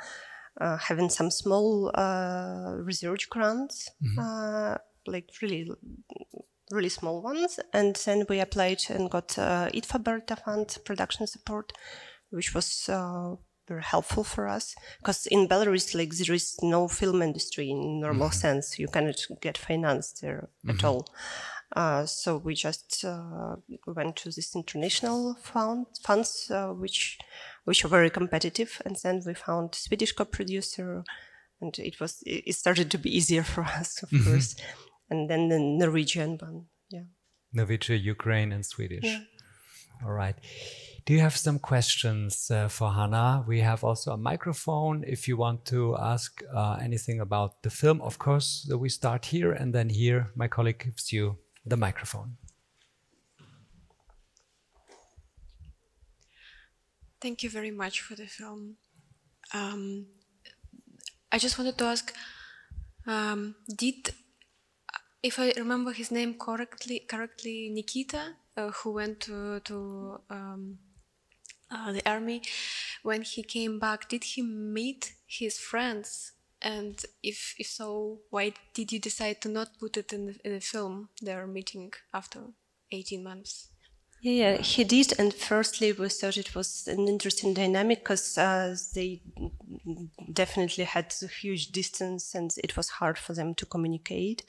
uh, 0.60 0.78
having 0.78 1.10
some 1.10 1.32
small 1.32 1.92
uh, 1.94 2.76
research 2.78 3.30
grants, 3.30 3.90
mm-hmm. 4.04 4.76
like 5.08 5.30
really, 5.42 5.72
really 6.72 6.90
small 6.90 7.22
ones, 7.22 7.60
and 7.74 7.96
then 8.06 8.26
we 8.30 8.40
applied 8.40 8.82
and 8.90 9.10
got 9.10 9.38
uh, 9.38 9.70
IDFA 9.74 10.04
Bertha 10.04 10.36
Fund 10.36 10.78
production 10.86 11.28
support, 11.28 11.74
which 12.30 12.54
was 12.54 12.90
very 13.70 13.84
helpful 13.84 14.24
for 14.24 14.48
us 14.48 14.76
because 15.00 15.28
in 15.28 15.48
Belarus, 15.48 15.96
like 15.96 16.14
there 16.16 16.36
is 16.36 16.58
no 16.62 16.88
film 16.88 17.22
industry 17.22 17.70
in 17.70 18.02
normal 18.02 18.30
mm-hmm. 18.30 18.46
sense. 18.46 18.80
You 18.80 18.88
cannot 18.88 19.20
get 19.42 19.58
financed 19.58 20.22
there 20.22 20.50
mm-hmm. 20.66 20.72
at 20.72 20.84
all. 20.84 21.08
Uh, 21.76 22.06
so 22.06 22.38
we 22.38 22.56
just 22.56 23.06
uh, 23.06 23.56
went 23.86 24.16
to 24.16 24.30
this 24.32 24.56
international 24.56 25.36
fund, 25.36 25.86
funds, 26.04 26.50
uh, 26.50 26.70
which 26.70 27.20
which 27.66 27.86
are 27.86 27.90
very 27.90 28.10
competitive, 28.10 28.82
and 28.86 28.96
then 29.04 29.22
we 29.26 29.36
found 29.36 29.76
Swedish 29.76 30.14
co-producer, 30.14 31.04
and 31.62 31.78
it 31.78 32.00
was 32.00 32.24
it 32.26 32.56
started 32.56 32.90
to 32.90 32.98
be 32.98 33.16
easier 33.16 33.44
for 33.44 33.64
us, 33.80 34.02
of 34.02 34.10
mm-hmm. 34.10 34.32
course, 34.32 34.56
and 35.12 35.30
then 35.30 35.50
the 35.50 35.60
Norwegian 35.60 36.40
one, 36.40 36.66
yeah. 36.90 37.04
Norwegian, 37.54 38.02
Ukraine, 38.02 38.52
and 38.52 38.66
Swedish. 38.66 39.06
Yeah. 39.06 39.20
All 40.04 40.14
right. 40.14 40.36
Do 41.06 41.14
you 41.14 41.22
have 41.22 41.36
some 41.36 41.60
questions 41.60 42.52
uh, 42.52 42.68
for 42.68 42.92
Hanna? 42.92 43.44
We 43.48 43.62
have 43.62 43.84
also 43.84 44.12
a 44.12 44.18
microphone 44.18 45.04
if 45.08 45.28
you 45.28 45.38
want 45.38 45.66
to 45.66 45.98
ask 45.98 46.42
uh, 46.54 46.78
anything 46.82 47.20
about 47.20 47.64
the 47.64 47.70
film. 47.70 48.02
Of 48.02 48.20
course, 48.20 48.70
we 48.76 48.90
start 48.90 49.26
here, 49.26 49.52
and 49.52 49.74
then 49.74 49.90
here 49.90 50.32
my 50.36 50.48
colleague 50.48 50.84
gives 50.84 51.12
you 51.12 51.38
the 51.66 51.78
microphone. 51.78 52.38
Thank 57.22 57.44
you 57.44 57.50
very 57.50 57.72
much 57.72 58.02
for 58.02 58.16
the 58.16 58.28
film. 58.28 58.76
Um, 59.54 60.06
I 61.32 61.38
just 61.38 61.58
wanted 61.58 61.78
to 61.78 61.86
ask, 61.86 62.14
um, 63.06 63.56
did, 63.68 64.14
if 65.22 65.40
I 65.40 65.54
remember 65.58 65.92
his 65.92 66.12
name 66.12 66.36
correctly, 66.36 67.00
correctly, 67.00 67.70
Nikita, 67.74 68.36
uh, 68.56 68.70
who 68.70 68.94
went 68.94 69.20
to, 69.22 69.60
to 69.62 70.22
um, 70.30 70.78
uh, 71.72 71.92
the 71.92 72.08
army, 72.10 72.42
when 73.04 73.22
he 73.22 73.44
came 73.44 73.80
back, 73.80 74.10
did 74.10 74.24
he 74.24 74.42
meet 74.42 75.14
his 75.26 75.58
friends 75.58 76.34
and 76.62 77.06
if 77.24 77.56
if 77.58 77.68
so, 77.68 78.20
why 78.30 78.54
did 78.74 78.92
you 78.92 79.00
decide 79.00 79.42
to 79.42 79.50
not 79.50 79.80
put 79.80 79.98
it 79.98 80.12
in 80.12 80.26
the, 80.26 80.36
in 80.44 80.54
the 80.54 80.60
film? 80.60 81.10
Their 81.22 81.48
meeting 81.48 81.94
after 82.14 82.40
18 82.92 83.24
months. 83.24 83.70
Yeah, 84.22 84.34
yeah, 84.34 84.58
he 84.58 84.84
did. 84.84 85.18
And 85.18 85.34
firstly, 85.34 85.94
we 85.94 86.10
thought 86.10 86.36
it 86.36 86.54
was 86.54 86.88
an 86.88 87.08
interesting 87.08 87.54
dynamic 87.54 88.00
because 88.00 88.38
uh, 88.38 88.76
they 88.94 89.22
definitely 90.34 90.84
had 90.84 91.14
a 91.22 91.28
huge 91.28 91.72
distance 91.72 92.36
and 92.36 92.52
it 92.62 92.76
was 92.76 92.90
hard 92.90 93.18
for 93.18 93.34
them 93.34 93.56
to 93.56 93.66
communicate. 93.66 94.44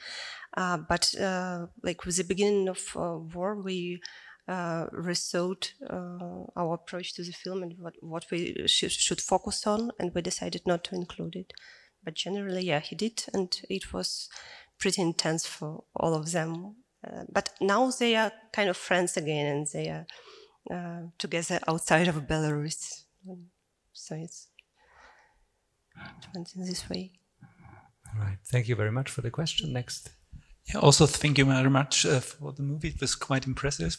Uh, 0.57 0.79
but 0.79 1.15
uh, 1.21 1.67
like 1.85 2.05
with 2.05 2.17
the 2.17 2.25
beginning 2.25 2.69
of 2.69 2.81
uh, 2.97 3.19
war, 3.19 3.55
we 3.63 4.01
uh, 4.51 4.87
rethought 4.93 5.73
uh, 5.89 6.61
our 6.61 6.75
approach 6.75 7.15
to 7.15 7.23
the 7.23 7.33
film 7.33 7.63
and 7.63 7.75
what, 7.79 7.95
what 8.01 8.25
we 8.31 8.67
sh 8.67 8.91
should 8.91 9.21
focus 9.21 9.67
on, 9.67 9.91
and 9.99 10.13
we 10.15 10.23
decided 10.23 10.63
not 10.67 10.85
to 10.85 10.95
include 10.95 11.37
it 11.37 11.53
but 12.03 12.15
generally, 12.15 12.65
yeah, 12.65 12.81
he 12.81 12.97
did, 12.97 13.25
and 13.35 13.61
it 13.69 13.93
was 13.93 14.29
pretty 14.79 15.03
intense 15.03 15.47
for 15.47 15.85
all 15.95 16.15
of 16.15 16.33
them. 16.33 16.77
Uh, 17.07 17.25
but 17.31 17.51
now 17.61 17.91
they 17.91 18.17
are 18.17 18.33
kind 18.53 18.69
of 18.69 18.77
friends 18.77 19.17
again, 19.17 19.47
and 19.47 19.67
they 19.73 19.89
are 19.89 20.07
uh, 20.71 21.07
together 21.19 21.61
outside 21.69 22.09
of 22.09 22.17
Belarus. 22.27 23.05
So 23.93 24.15
it's 24.15 24.49
it 25.97 26.27
went 26.35 26.55
in 26.55 26.65
this 26.65 26.89
way. 26.89 27.13
All 28.15 28.21
right. 28.21 28.39
Thank 28.47 28.69
you 28.69 28.77
very 28.77 28.93
much 28.93 29.11
for 29.11 29.21
the 29.21 29.31
question. 29.31 29.73
Next. 29.73 30.11
Yeah, 30.67 30.81
also 30.81 31.07
thank 31.07 31.39
you 31.39 31.45
very 31.45 31.71
much 31.71 32.07
uh, 32.07 32.21
for 32.21 32.53
the 32.53 32.63
movie. 32.63 32.89
It 32.89 33.01
was 33.01 33.15
quite 33.15 33.47
impressive. 33.47 33.97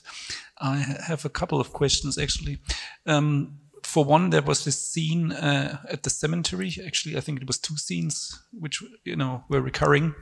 I 0.60 0.78
have 1.08 1.26
a 1.26 1.30
couple 1.30 1.60
of 1.60 1.74
questions 1.74 2.18
actually. 2.18 2.60
Um, 3.06 3.60
for 3.84 4.06
one, 4.06 4.30
there 4.30 4.42
was 4.42 4.64
this 4.64 4.80
scene 4.82 5.32
uh, 5.32 5.80
at 5.90 6.04
the 6.04 6.10
cemetery. 6.10 6.74
Actually, 6.86 7.18
I 7.18 7.20
think 7.20 7.42
it 7.42 7.48
was 7.48 7.58
two 7.58 7.78
scenes 7.78 8.40
which 8.52 8.84
you 9.04 9.16
know 9.16 9.44
were 9.50 9.62
recurring. 9.62 10.14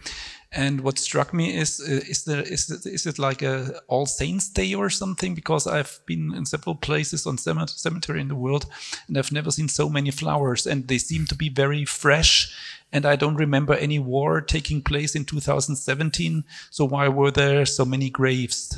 And 0.52 0.82
what 0.82 0.98
struck 0.98 1.32
me 1.32 1.56
is 1.56 1.80
uh, 1.80 2.02
is 2.10 2.24
there 2.24 2.42
is 2.42 2.72
it, 2.72 2.86
is 2.86 3.06
it 3.06 3.20
like 3.20 3.44
a 3.44 3.82
All 3.88 4.08
Saints 4.08 4.50
Day 4.50 4.74
or 4.74 4.90
something? 4.90 5.36
Because 5.36 5.68
I've 5.68 6.00
been 6.08 6.34
in 6.34 6.46
several 6.46 6.76
places 6.76 7.28
on 7.28 7.38
cemetery 7.38 8.20
in 8.20 8.30
the 8.30 8.36
world, 8.36 8.66
and 9.08 9.16
I've 9.16 9.32
never 9.32 9.52
seen 9.52 9.68
so 9.68 9.90
many 9.90 10.10
flowers, 10.10 10.66
and 10.66 10.88
they 10.88 10.98
seem 10.98 11.28
to 11.28 11.36
be 11.36 11.50
very 11.50 11.86
fresh. 11.86 12.52
And 12.92 13.06
I 13.06 13.16
don't 13.16 13.36
remember 13.36 13.76
any 13.76 14.00
war 14.00 14.42
taking 14.42 14.82
place 14.82 15.14
in 15.14 15.24
2017. 15.24 16.44
So 16.72 16.86
why 16.86 17.08
were 17.10 17.30
there 17.30 17.68
so 17.68 17.86
many 17.86 18.10
graves? 18.10 18.76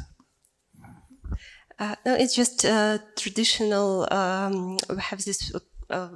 Uh, 1.79 1.95
no, 2.05 2.13
it's 2.15 2.35
just 2.35 2.65
uh, 2.65 2.97
traditional. 3.15 4.07
Um, 4.11 4.77
we 4.89 4.97
have 4.97 5.23
this 5.23 5.53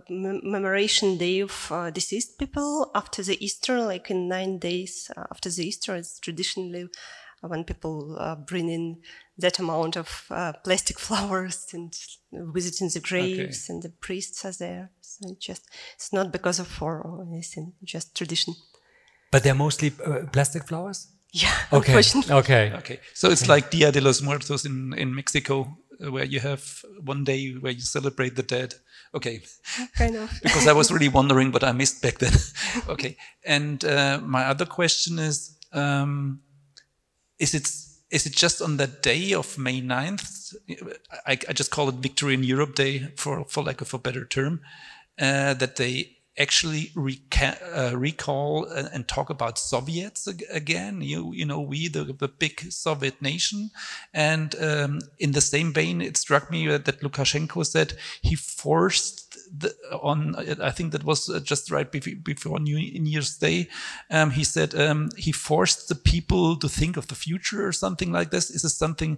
commemoration 0.07 1.17
day 1.17 1.39
of 1.39 1.71
uh, 1.71 1.91
deceased 1.91 2.37
people 2.37 2.91
after 2.95 3.23
the 3.23 3.43
Easter, 3.43 3.81
like 3.81 4.09
in 4.09 4.27
nine 4.27 4.59
days 4.59 5.11
uh, 5.15 5.23
after 5.31 5.49
the 5.49 5.67
Easter. 5.67 5.95
It's 5.95 6.19
traditionally 6.19 6.87
when 7.41 7.63
people 7.63 8.17
uh, 8.19 8.35
bring 8.35 8.69
in 8.69 9.01
that 9.37 9.59
amount 9.59 9.97
of 9.97 10.31
plastic 10.63 10.99
flowers 11.07 11.67
and 11.73 11.93
visiting 12.31 12.89
the 12.93 12.99
graves, 12.99 13.65
okay. 13.65 13.73
and 13.73 13.83
the 13.83 13.89
priests 13.89 14.45
are 14.45 14.53
there. 14.53 14.91
So 15.01 15.29
it's 15.29 15.45
just 15.45 15.69
it's 15.95 16.11
not 16.13 16.31
because 16.31 16.59
of 16.59 16.81
war 16.81 17.01
or 17.01 17.23
anything, 17.23 17.73
just 17.83 18.15
tradition. 18.15 18.55
But 19.31 19.43
they're 19.43 19.53
mostly 19.53 19.91
plastic 20.31 20.67
flowers. 20.67 21.07
Yeah. 21.35 21.53
Okay. 21.73 22.01
Okay. 22.31 22.71
Okay. 22.77 22.99
So 23.13 23.29
it's 23.29 23.49
like 23.49 23.69
Dia 23.69 23.91
de 23.91 23.99
los 23.99 24.21
Muertos 24.21 24.63
in 24.63 24.93
in 24.93 25.13
Mexico, 25.13 25.61
uh, 25.61 25.84
where 25.99 26.25
you 26.25 26.39
have 26.39 26.83
one 27.03 27.23
day 27.23 27.51
where 27.53 27.71
you 27.71 27.81
celebrate 27.81 28.35
the 28.35 28.43
dead. 28.43 28.75
Okay. 29.13 29.41
Kind 29.97 30.15
of. 30.15 30.31
because 30.43 30.67
I 30.67 30.73
was 30.73 30.91
really 30.91 31.09
wondering 31.09 31.51
what 31.51 31.63
I 31.63 31.71
missed 31.71 32.01
back 32.01 32.19
then. 32.19 32.33
okay. 32.89 33.17
And 33.43 33.83
uh, 33.83 34.19
my 34.23 34.45
other 34.45 34.65
question 34.65 35.19
is, 35.19 35.57
um, 35.71 36.41
is 37.39 37.53
it 37.53 37.69
is 38.11 38.25
it 38.25 38.33
just 38.33 38.61
on 38.61 38.77
that 38.77 39.01
day 39.01 39.33
of 39.33 39.57
May 39.57 39.81
9th? 39.81 40.55
I, 41.25 41.31
I 41.31 41.53
just 41.53 41.71
call 41.71 41.89
it 41.89 41.95
Victory 41.95 42.33
in 42.33 42.43
Europe 42.43 42.75
Day 42.75 43.11
for 43.17 43.45
for 43.45 43.63
lack 43.63 43.81
of 43.81 43.93
a 43.93 43.99
better 43.99 44.25
term. 44.25 44.61
Uh, 45.19 45.53
that 45.53 45.77
they 45.77 46.14
actually 46.37 46.91
reca- 46.95 47.61
uh, 47.73 47.97
recall 47.97 48.65
and, 48.65 48.89
and, 48.93 49.07
talk 49.07 49.29
about 49.29 49.57
Soviets 49.57 50.27
again. 50.27 51.01
You 51.01 51.31
you 51.33 51.45
know 51.45 51.61
we 51.61 51.87
the 51.87 52.03
the 52.03 52.27
big 52.27 52.59
Soviet 52.71 53.21
nation, 53.21 53.71
and 54.13 54.55
um, 54.59 54.99
in 55.19 55.31
the 55.31 55.41
same 55.41 55.73
vein, 55.73 56.01
it 56.01 56.17
struck 56.17 56.51
me 56.51 56.67
that 56.67 57.01
Lukashenko 57.01 57.65
said 57.65 57.93
he 58.21 58.35
forced 58.35 59.37
the, 59.57 59.73
on. 59.91 60.35
I 60.61 60.71
think 60.71 60.91
that 60.91 61.03
was 61.03 61.29
uh, 61.29 61.39
just 61.39 61.71
right 61.71 61.89
before 61.91 62.59
New 62.59 62.77
Year's 62.77 63.37
Day. 63.37 63.69
Um, 64.09 64.31
he 64.31 64.43
said 64.43 64.75
um, 64.75 65.09
he 65.17 65.31
forced 65.31 65.87
the 65.87 65.95
people 65.95 66.57
to 66.57 66.67
think 66.67 66.97
of 66.97 67.07
the 67.07 67.15
future 67.15 67.65
or 67.65 67.71
something 67.71 68.11
like 68.11 68.31
this. 68.31 68.49
Is 68.49 68.63
this 68.63 68.77
something? 68.77 69.17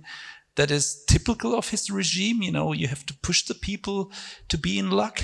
That 0.56 0.72
is 0.72 1.04
typical 1.08 1.54
of 1.54 1.70
his 1.70 1.92
regime. 1.92 2.42
You 2.42 2.52
know, 2.52 2.74
you 2.74 2.88
have 2.88 3.06
to 3.06 3.14
push 3.14 3.44
the 3.44 3.54
people 3.54 4.12
to 4.48 4.58
be 4.58 4.80
in 4.80 4.90
luck. 4.90 5.22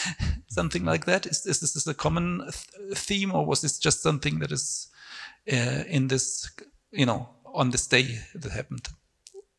something 0.48 0.84
like 0.84 1.06
that? 1.06 1.26
Is, 1.26 1.46
is 1.46 1.60
this 1.60 1.86
a 1.86 1.94
common 1.94 2.40
th 2.40 2.98
theme, 2.98 3.32
or 3.34 3.46
was 3.46 3.60
this 3.60 3.78
just 3.78 4.02
something 4.02 4.38
that 4.40 4.52
is 4.52 4.88
uh, 5.52 5.84
in 5.86 6.08
this, 6.08 6.50
you 6.90 7.06
know, 7.06 7.28
on 7.44 7.70
this 7.70 7.86
day 7.86 8.18
that 8.34 8.52
happened? 8.52 8.88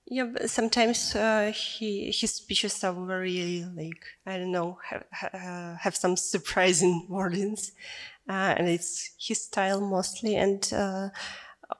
Yeah, 0.05 0.31
sometimes 0.45 1.15
uh, 1.15 1.51
he 1.55 2.11
his 2.11 2.35
speeches 2.35 2.83
are 2.83 2.93
very 2.93 3.65
like 3.75 4.03
I 4.25 4.37
don't 4.37 4.51
know 4.51 4.77
have, 4.83 5.05
uh, 5.33 5.75
have 5.77 5.95
some 5.95 6.17
surprising 6.17 7.07
wordings, 7.11 7.71
uh, 8.29 8.53
and 8.57 8.67
it's 8.67 9.11
his 9.17 9.45
style 9.45 9.81
mostly. 9.81 10.35
And 10.35 10.71
uh, 10.73 11.09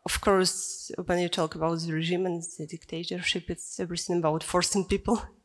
of 0.06 0.22
course, 0.22 0.92
when 1.06 1.20
you 1.20 1.30
talk 1.30 1.56
about 1.56 1.80
the 1.80 1.94
regime 1.94 2.26
and 2.26 2.42
the 2.58 2.66
dictatorship, 2.66 3.50
it's 3.50 3.80
everything 3.80 4.18
about 4.20 4.44
forcing 4.44 4.86
people 4.86 5.22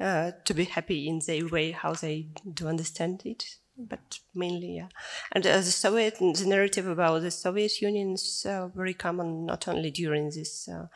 uh, 0.00 0.32
to 0.44 0.54
be 0.54 0.64
happy 0.64 1.08
in 1.08 1.20
their 1.26 1.46
way, 1.46 1.70
how 1.70 1.94
they 1.94 2.28
do 2.52 2.68
understand 2.68 3.22
it. 3.24 3.44
but 3.76 4.20
mainly, 4.34 4.76
yeah. 4.76 4.88
And 5.32 5.46
uh, 5.46 5.56
the 5.58 5.62
Soviet, 5.64 6.18
the 6.18 6.44
narrative 6.46 6.86
about 6.86 7.22
the 7.22 7.30
Soviet 7.30 7.80
Union 7.80 8.12
is 8.12 8.46
uh, 8.48 8.68
very 8.68 8.94
common, 8.94 9.46
not 9.46 9.68
only 9.68 9.90
during 9.90 10.30
this 10.30 10.68
uh, 10.68 10.86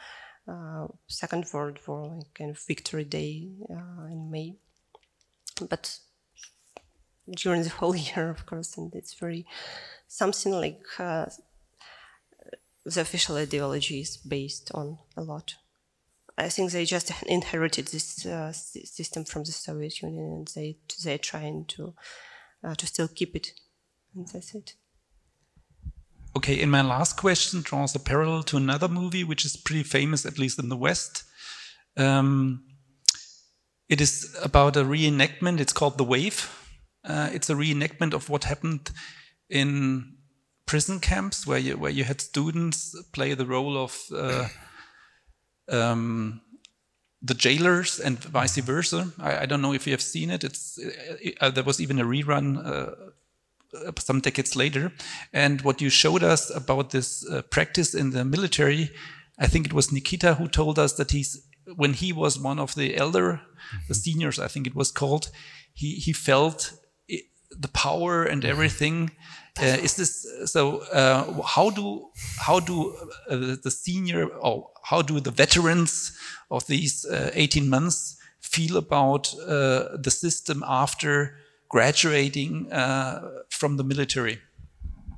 uh 0.51 0.87
Second 1.07 1.45
World 1.53 1.79
War, 1.87 2.17
like 2.17 2.35
kind 2.35 2.51
of 2.51 2.61
Victory 2.67 3.05
Day 3.05 3.51
in 4.11 4.31
May, 4.31 4.57
but 5.69 5.99
during 7.37 7.63
the 7.63 7.77
whole 7.79 7.97
year, 8.09 8.31
of 8.31 8.47
course. 8.47 8.79
And 8.79 8.95
it's 8.95 9.15
very 9.15 9.45
something 10.07 10.53
like 10.53 10.83
the 10.97 11.31
official 13.01 13.37
ideology 13.37 14.01
is 14.01 14.17
based 14.17 14.71
on 14.73 14.99
a 15.17 15.23
lot. 15.23 15.55
I 16.39 16.49
think 16.49 16.71
they 16.71 16.85
just 16.85 17.11
inherited 17.27 17.89
this 17.89 18.27
system 18.85 19.25
from 19.25 19.45
the 19.45 19.53
Soviet 19.53 20.01
Union, 20.03 20.25
and 20.33 20.49
they 20.55 20.79
they're 21.05 21.19
trying 21.19 21.65
to 21.67 21.95
uh, 22.65 22.75
to 22.75 22.87
still 22.87 23.09
keep 23.09 23.35
it. 23.35 23.53
And 24.15 24.27
that's 24.29 24.55
it. 24.55 24.75
Okay, 26.37 26.63
and 26.63 26.71
my 26.71 26.83
last 26.83 27.17
question 27.17 27.63
draws 27.63 27.95
a 27.95 27.99
parallel 27.99 28.43
to 28.45 28.57
another 28.57 28.89
movie 28.89 29.25
which 29.25 29.45
is 29.45 29.57
pretty 29.57 29.83
famous, 29.83 30.25
at 30.25 30.39
least 30.39 30.59
in 30.59 30.69
the 30.69 30.77
West. 30.77 31.25
Um, 31.97 32.65
it 33.89 34.01
is 34.01 34.37
about 34.43 34.77
a 34.77 34.85
reenactment. 34.85 35.61
It's 35.61 35.73
called 35.73 35.99
The 35.99 36.05
Wave. 36.05 36.55
Uh, 37.05 37.31
it's 37.33 37.51
a 37.51 37.55
reenactment 37.55 38.13
of 38.13 38.29
what 38.29 38.45
happened 38.45 38.91
in 39.51 40.17
prison 40.67 41.01
camps, 41.01 41.47
where 41.47 41.59
you 41.59 41.77
where 41.77 41.91
you 41.91 42.05
had 42.05 42.21
students 42.21 42.95
play 43.13 43.35
the 43.35 43.47
role 43.47 43.77
of 43.77 43.99
uh, 44.15 44.49
um, 45.69 46.41
the 47.23 47.35
jailers 47.35 48.01
and 48.01 48.19
vice 48.19 48.57
versa. 48.59 49.13
I, 49.19 49.39
I, 49.39 49.47
don't 49.47 49.63
know 49.63 49.75
if 49.75 49.87
you 49.87 49.93
have 49.93 50.03
seen 50.03 50.31
it. 50.31 50.45
It's 50.45 50.79
uh, 50.79 51.31
uh, 51.41 51.51
there 51.51 51.65
was 51.65 51.81
even 51.81 51.99
a 51.99 52.05
rerun 52.05 52.65
uh, 52.65 52.95
uh, 53.75 53.93
some 53.99 54.21
decades 54.21 54.57
later, 54.57 54.93
and 55.33 55.61
what 55.63 55.81
you 55.81 55.91
showed 55.91 56.23
us 56.23 56.55
about 56.55 56.91
this 56.91 57.29
uh, 57.29 57.43
practice 57.43 57.95
in 57.95 58.11
the 58.11 58.25
military, 58.25 58.91
I 59.39 59.47
think 59.47 59.67
it 59.67 59.73
was 59.73 59.93
Nikita 59.93 60.35
who 60.35 60.49
told 60.49 60.79
us 60.79 60.95
that 60.95 61.11
he's 61.11 61.43
when 61.77 61.93
he 61.93 62.13
was 62.13 62.39
one 62.39 62.59
of 62.59 62.75
the 62.75 62.97
elder, 62.97 63.43
the 63.89 63.95
seniors, 63.95 64.39
I 64.39 64.49
think 64.49 64.67
it 64.67 64.75
was 64.75 64.91
called, 64.91 65.31
he 65.75 65.97
he 65.97 66.13
felt 66.13 66.73
the 67.59 67.69
power 67.69 68.25
and 68.25 68.45
everything. 68.45 69.11
Uh, 69.61 69.77
is 69.83 69.95
this 69.97 70.27
so? 70.45 70.79
Uh, 70.93 71.43
how 71.43 71.71
do 71.71 72.09
how 72.39 72.61
do 72.61 72.95
uh, 73.29 73.57
the 73.63 73.71
senior 73.71 74.27
or 74.27 74.71
how 74.85 75.03
do 75.03 75.21
the 75.21 75.33
veterans 75.33 76.17
of 76.51 76.67
these 76.67 77.05
18 77.11 77.69
months 77.69 78.17
feel 78.41 78.77
about 78.77 79.35
the 79.37 80.11
system 80.11 80.65
after 80.67 81.37
graduating 81.69 82.69
from 83.51 83.77
the 83.77 83.85
military? 83.85 84.39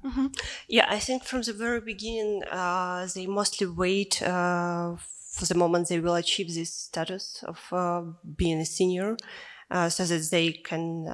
Mm 0.03 0.13
-hmm. 0.13 0.31
Yeah, 0.67 0.97
I 0.97 1.01
think 1.01 1.25
from 1.25 1.43
the 1.43 1.55
very 1.55 1.81
beginning, 1.81 2.45
uh, 2.53 3.13
they 3.13 3.27
mostly 3.27 3.67
wait 3.67 4.23
uh, 4.23 4.97
for 5.37 5.47
the 5.47 5.55
moment 5.55 5.89
they 5.89 6.01
will 6.01 6.15
achieve 6.15 6.53
this 6.53 6.83
status 6.83 7.45
of 7.47 7.59
uh, 7.73 8.03
being 8.23 8.61
a 8.61 8.65
senior, 8.65 9.17
so 9.89 10.05
that 10.05 10.29
they 10.31 10.53
can 10.63 11.07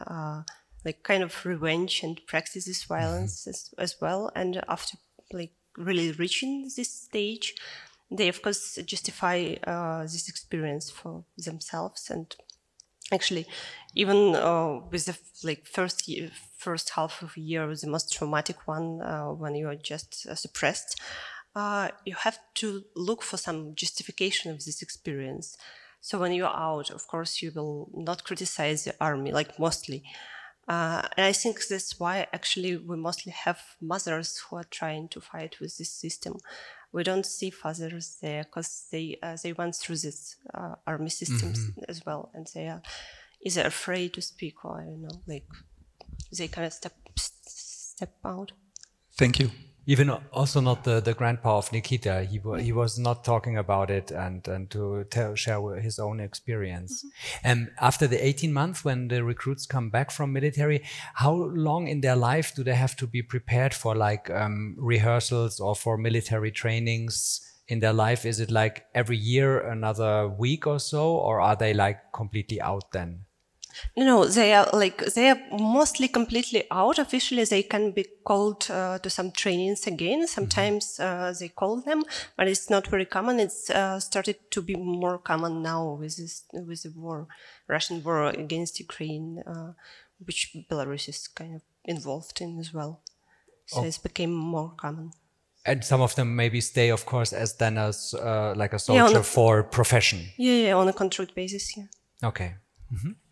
like 0.86 1.02
kind 1.02 1.22
of 1.22 1.44
revenge 1.44 2.02
and 2.02 2.24
practices 2.26 2.64
this 2.64 2.84
mm-hmm. 2.84 2.94
violence 2.94 3.46
as, 3.46 3.74
as 3.76 3.96
well. 4.00 4.30
And 4.34 4.62
after 4.68 4.96
like 5.32 5.52
really 5.76 6.12
reaching 6.12 6.70
this 6.76 6.90
stage, 6.90 7.54
they 8.10 8.28
of 8.28 8.40
course 8.40 8.78
justify 8.86 9.56
uh, 9.66 10.02
this 10.02 10.28
experience 10.28 10.88
for 10.88 11.24
themselves 11.36 12.08
and 12.08 12.34
actually 13.12 13.46
even 13.94 14.34
uh, 14.34 14.80
with 14.90 15.06
the 15.06 15.18
like 15.44 15.66
first 15.66 16.08
year, 16.08 16.30
first 16.56 16.90
half 16.90 17.22
of 17.22 17.36
a 17.36 17.40
year 17.40 17.74
the 17.74 17.88
most 17.88 18.12
traumatic 18.12 18.56
one 18.66 19.00
uh, 19.02 19.26
when 19.26 19.54
you 19.56 19.66
are 19.68 19.76
just 19.76 20.26
uh, 20.30 20.34
suppressed 20.34 21.00
uh, 21.56 21.88
you 22.04 22.14
have 22.14 22.38
to 22.54 22.84
look 22.94 23.22
for 23.22 23.36
some 23.36 23.74
justification 23.74 24.50
of 24.52 24.64
this 24.64 24.82
experience 24.82 25.56
so 26.00 26.18
when 26.20 26.32
you're 26.32 26.46
out 26.46 26.90
of 26.90 27.06
course 27.08 27.42
you 27.42 27.50
will 27.54 27.88
not 27.92 28.24
criticize 28.24 28.84
the 28.84 28.94
army 29.00 29.32
like 29.32 29.58
mostly 29.58 30.04
uh, 30.68 31.02
and 31.16 31.26
I 31.26 31.32
think 31.32 31.66
that's 31.68 31.98
why 32.00 32.26
actually 32.32 32.76
we 32.76 32.96
mostly 32.96 33.32
have 33.32 33.60
mothers 33.80 34.38
who 34.38 34.56
are 34.56 34.64
trying 34.64 35.08
to 35.08 35.20
fight 35.20 35.60
with 35.60 35.76
this 35.78 35.90
system. 35.90 36.38
We 36.92 37.02
don't 37.02 37.26
see 37.26 37.50
fathers 37.50 38.16
there 38.20 38.44
because 38.44 38.86
they 38.90 39.18
uh, 39.22 39.36
they 39.42 39.52
went 39.52 39.76
through 39.76 39.98
this 39.98 40.36
uh, 40.54 40.76
army 40.86 41.10
systems 41.10 41.58
mm-hmm. 41.58 41.84
as 41.88 42.04
well, 42.06 42.30
and 42.34 42.46
they 42.54 42.68
are 42.68 42.82
either 43.42 43.62
afraid 43.62 44.14
to 44.14 44.22
speak 44.22 44.64
or 44.64 44.80
I 44.80 44.84
don't 44.84 45.02
know, 45.02 45.22
like 45.26 45.46
they 46.36 46.48
kind 46.48 46.66
of 46.66 46.72
step 46.72 46.94
step 47.16 48.14
out. 48.24 48.52
Thank 49.18 49.38
you 49.38 49.50
even 49.86 50.10
also 50.32 50.60
not 50.60 50.82
the, 50.82 51.00
the 51.00 51.14
grandpa 51.14 51.58
of 51.58 51.72
Nikita. 51.72 52.24
He 52.24 52.40
he 52.60 52.72
was 52.72 52.98
not 52.98 53.24
talking 53.24 53.56
about 53.56 53.90
it 53.90 54.10
and 54.10 54.46
and 54.48 54.68
to 54.70 55.04
tell, 55.04 55.34
share 55.36 55.76
his 55.76 55.98
own 55.98 56.20
experience. 56.20 57.04
Mm 57.04 57.10
-hmm. 57.10 57.50
And 57.50 57.70
after 57.76 58.08
the 58.08 58.24
18 58.24 58.52
months, 58.52 58.84
when 58.84 59.08
the 59.08 59.22
recruits 59.22 59.66
come 59.66 59.90
back 59.90 60.10
from 60.10 60.32
military, 60.32 60.80
how 61.14 61.34
long 61.54 61.88
in 61.88 62.00
their 62.00 62.16
life 62.16 62.54
do 62.56 62.62
they 62.62 62.76
have 62.76 62.94
to 62.96 63.06
be 63.06 63.22
prepared 63.22 63.74
for 63.74 63.96
like 63.96 64.32
um, 64.32 64.76
rehearsals 64.78 65.60
or 65.60 65.76
for 65.76 65.98
military 65.98 66.50
trainings? 66.50 67.42
In 67.68 67.80
their 67.80 67.94
life, 67.94 68.28
is 68.28 68.38
it 68.38 68.50
like 68.50 68.84
every 68.92 69.16
year 69.16 69.70
another 69.70 70.28
week 70.38 70.66
or 70.66 70.78
so, 70.78 71.16
or 71.16 71.40
are 71.40 71.56
they 71.56 71.74
like 71.74 71.98
completely 72.12 72.60
out 72.62 72.92
then? 72.92 73.25
No, 73.96 74.24
they 74.24 74.52
are 74.54 74.68
like 74.72 75.04
they 75.14 75.30
are 75.30 75.40
mostly 75.50 76.08
completely 76.08 76.64
out. 76.70 76.98
Officially, 76.98 77.44
they 77.44 77.62
can 77.62 77.92
be 77.92 78.06
called 78.24 78.70
uh, 78.70 78.98
to 78.98 79.10
some 79.10 79.30
trainings 79.30 79.86
again. 79.86 80.26
Sometimes 80.26 81.00
uh, 81.00 81.32
they 81.38 81.48
call 81.48 81.80
them, 81.80 82.02
but 82.36 82.48
it's 82.48 82.70
not 82.70 82.86
very 82.86 83.06
common. 83.06 83.40
It's 83.40 83.70
uh, 83.70 84.00
started 84.00 84.36
to 84.50 84.62
be 84.62 84.76
more 84.76 85.18
common 85.18 85.62
now 85.62 85.98
with 86.00 86.16
this 86.16 86.44
with 86.52 86.82
the 86.82 86.92
war, 86.96 87.26
Russian 87.68 88.02
war 88.02 88.26
against 88.26 88.80
Ukraine, 88.80 89.42
uh, 89.46 89.72
which 90.24 90.56
Belarus 90.70 91.08
is 91.08 91.28
kind 91.28 91.54
of 91.54 91.62
involved 91.84 92.40
in 92.40 92.58
as 92.58 92.72
well. 92.72 93.02
So 93.66 93.80
oh. 93.80 93.84
it's 93.84 93.98
became 93.98 94.32
more 94.32 94.72
common. 94.76 95.10
And 95.66 95.84
some 95.84 96.00
of 96.00 96.14
them 96.14 96.36
maybe 96.36 96.60
stay, 96.60 96.90
of 96.90 97.06
course, 97.06 97.32
as 97.32 97.56
then 97.56 97.76
as 97.76 98.14
uh, 98.14 98.54
like 98.56 98.72
a 98.72 98.78
soldier 98.78 99.14
yeah, 99.14 99.18
a, 99.18 99.22
for 99.22 99.64
profession. 99.64 100.20
Yeah, 100.36 100.66
yeah, 100.66 100.76
on 100.76 100.88
a 100.88 100.92
contract 100.92 101.34
basis. 101.34 101.76
Yeah. 101.76 101.88
Okay. 102.22 102.54
Mm 102.92 102.98
-hmm. 102.98 103.25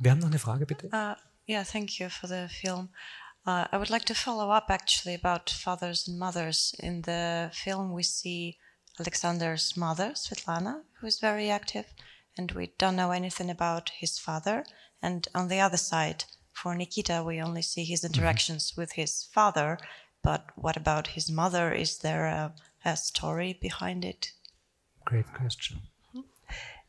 Wir 0.00 0.10
haben 0.10 0.20
noch 0.20 0.28
eine 0.28 0.38
Frage, 0.38 0.66
bitte. 0.66 0.86
Uh, 0.88 1.14
yeah, 1.48 1.64
thank 1.64 1.98
you 1.98 2.08
for 2.08 2.28
the 2.28 2.48
film. 2.48 2.88
Uh, 3.46 3.66
I 3.72 3.78
would 3.78 3.90
like 3.90 4.04
to 4.06 4.14
follow 4.14 4.50
up 4.50 4.70
actually 4.70 5.14
about 5.14 5.50
fathers 5.50 6.06
and 6.06 6.18
mothers. 6.18 6.74
In 6.78 7.02
the 7.02 7.50
film, 7.52 7.92
we 7.92 8.02
see 8.02 8.58
Alexander's 9.00 9.76
mother, 9.76 10.12
Svetlana, 10.14 10.82
who 11.00 11.06
is 11.06 11.18
very 11.20 11.50
active, 11.50 11.86
and 12.36 12.52
we 12.52 12.72
don't 12.78 12.96
know 12.96 13.10
anything 13.10 13.50
about 13.50 13.90
his 13.90 14.18
father. 14.18 14.64
And 15.02 15.26
on 15.34 15.48
the 15.48 15.60
other 15.60 15.76
side, 15.76 16.24
for 16.52 16.74
Nikita, 16.74 17.22
we 17.24 17.40
only 17.40 17.62
see 17.62 17.84
his 17.84 18.02
mm-hmm. 18.02 18.14
interactions 18.14 18.70
mm-hmm. 18.70 18.80
with 18.80 18.92
his 18.92 19.24
father. 19.32 19.78
But 20.22 20.46
what 20.56 20.76
about 20.76 21.08
his 21.08 21.30
mother? 21.30 21.72
Is 21.72 21.98
there 21.98 22.26
a, 22.26 22.54
a 22.84 22.96
story 22.96 23.58
behind 23.60 24.04
it? 24.04 24.32
Great 25.04 25.32
question. 25.32 25.87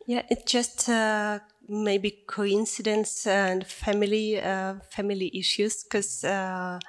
Yeah, 0.09 0.23
it's 0.27 0.51
just 0.51 0.89
uh, 0.89 1.37
maybe 1.67 2.23
coincidence 2.25 3.27
and 3.27 3.63
family 3.63 4.41
uh, 4.41 4.77
family 4.89 5.29
issues 5.37 5.83
because 5.83 6.23
uh, 6.23 6.79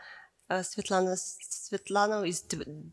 uh, 0.49 0.63
Svetlana 0.63 1.15
Svetlana 1.19 2.27
is 2.27 2.41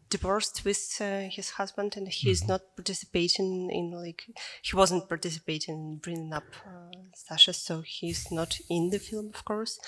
divorced 0.10 0.66
with 0.66 0.98
uh, 1.00 1.30
his 1.32 1.52
husband 1.52 1.96
and 1.96 2.10
he 2.10 2.30
is 2.30 2.42
mm-hmm. 2.42 2.52
not 2.52 2.62
participating 2.76 3.72
in 3.72 3.92
like 3.92 4.24
he 4.64 4.76
wasn't 4.76 5.08
participating 5.08 5.76
in 5.76 5.98
bringing 6.04 6.34
up 6.34 6.44
uh, 6.66 6.92
Sasha, 7.16 7.54
so 7.54 7.82
he's 7.86 8.30
not 8.30 8.58
in 8.70 8.90
the 8.90 9.00
film, 9.00 9.32
of 9.34 9.46
course. 9.46 9.80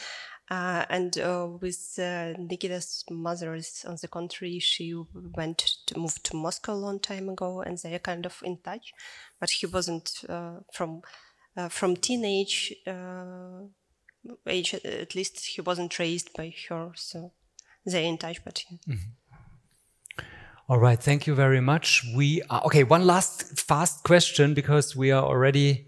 Uh, 0.50 0.84
and 0.90 1.20
uh, 1.20 1.48
with 1.62 2.00
uh, 2.00 2.34
Nikita's 2.40 3.04
mother 3.12 3.54
is 3.54 3.86
on 3.88 3.98
the 4.02 4.08
contrary, 4.08 4.58
she 4.60 4.96
went 5.14 5.60
to 5.86 6.00
move 6.00 6.22
to 6.24 6.36
Moscow 6.36 6.74
a 6.74 6.84
long 6.86 7.00
time 7.00 7.30
ago, 7.30 7.62
and 7.62 7.78
they 7.78 7.94
are 7.94 8.00
kind 8.00 8.26
of 8.26 8.42
in 8.44 8.58
touch. 8.64 8.92
But 9.40 9.52
he 9.52 9.68
wasn't 9.68 10.24
uh, 10.28 10.62
from 10.74 11.02
uh, 11.56 11.70
from 11.70 11.96
teenage 11.96 12.74
uh, 12.88 13.62
age, 14.48 14.74
at 14.74 15.14
least 15.14 15.46
he 15.46 15.62
wasn't 15.62 16.00
raised 16.00 16.34
by 16.36 16.54
her, 16.68 16.92
so 16.96 17.32
they're 17.86 18.04
in 18.04 18.18
touch. 18.18 18.44
But 18.44 18.64
yeah. 18.64 18.78
mm 18.88 19.00
-hmm. 19.00 20.26
All 20.68 20.80
right, 20.80 21.04
thank 21.04 21.26
you 21.26 21.36
very 21.36 21.62
much. 21.62 22.04
We 22.16 22.44
are, 22.48 22.62
okay. 22.66 22.84
One 22.84 23.06
last 23.06 23.60
fast 23.68 24.04
question 24.04 24.54
because 24.54 24.96
we 24.96 25.12
are 25.12 25.24
already 25.24 25.88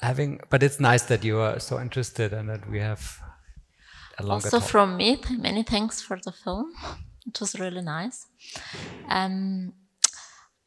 having, 0.00 0.40
but 0.50 0.62
it's 0.62 0.78
nice 0.78 1.06
that 1.06 1.24
you 1.24 1.40
are 1.40 1.60
so 1.60 1.80
interested 1.80 2.32
and 2.32 2.48
that 2.48 2.68
we 2.70 2.80
have 2.80 3.27
a 4.18 4.22
longer. 4.22 4.46
Also, 4.46 4.60
talk. 4.60 4.68
from 4.68 4.96
me, 4.96 5.20
many 5.30 5.62
thanks 5.62 6.00
for 6.00 6.18
the 6.22 6.32
film. 6.32 6.72
It 7.26 7.40
was 7.40 7.58
really 7.58 7.82
nice. 7.82 8.26
Um, 9.08 9.74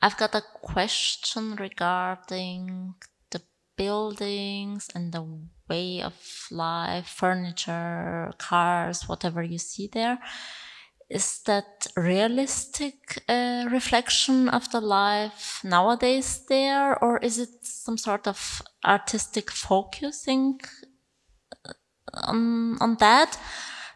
I've 0.01 0.17
got 0.17 0.35
a 0.35 0.43
question 0.61 1.55
regarding 1.55 2.95
the 3.29 3.41
buildings 3.77 4.89
and 4.95 5.11
the 5.11 5.25
way 5.69 6.01
of 6.01 6.13
life, 6.51 7.07
furniture, 7.07 8.31
cars, 8.37 9.07
whatever 9.07 9.43
you 9.43 9.57
see 9.57 9.89
there. 9.91 10.19
Is 11.09 11.41
that 11.45 11.87
realistic 11.97 13.23
uh, 13.27 13.67
reflection 13.69 14.47
of 14.47 14.71
the 14.71 14.79
life 14.79 15.59
nowadays 15.63 16.45
there, 16.47 16.97
or 17.03 17.17
is 17.17 17.37
it 17.37 17.49
some 17.63 17.97
sort 17.97 18.27
of 18.27 18.61
artistic 18.85 19.51
focusing 19.51 20.59
on 22.13 22.77
on 22.81 22.95
that? 22.99 23.37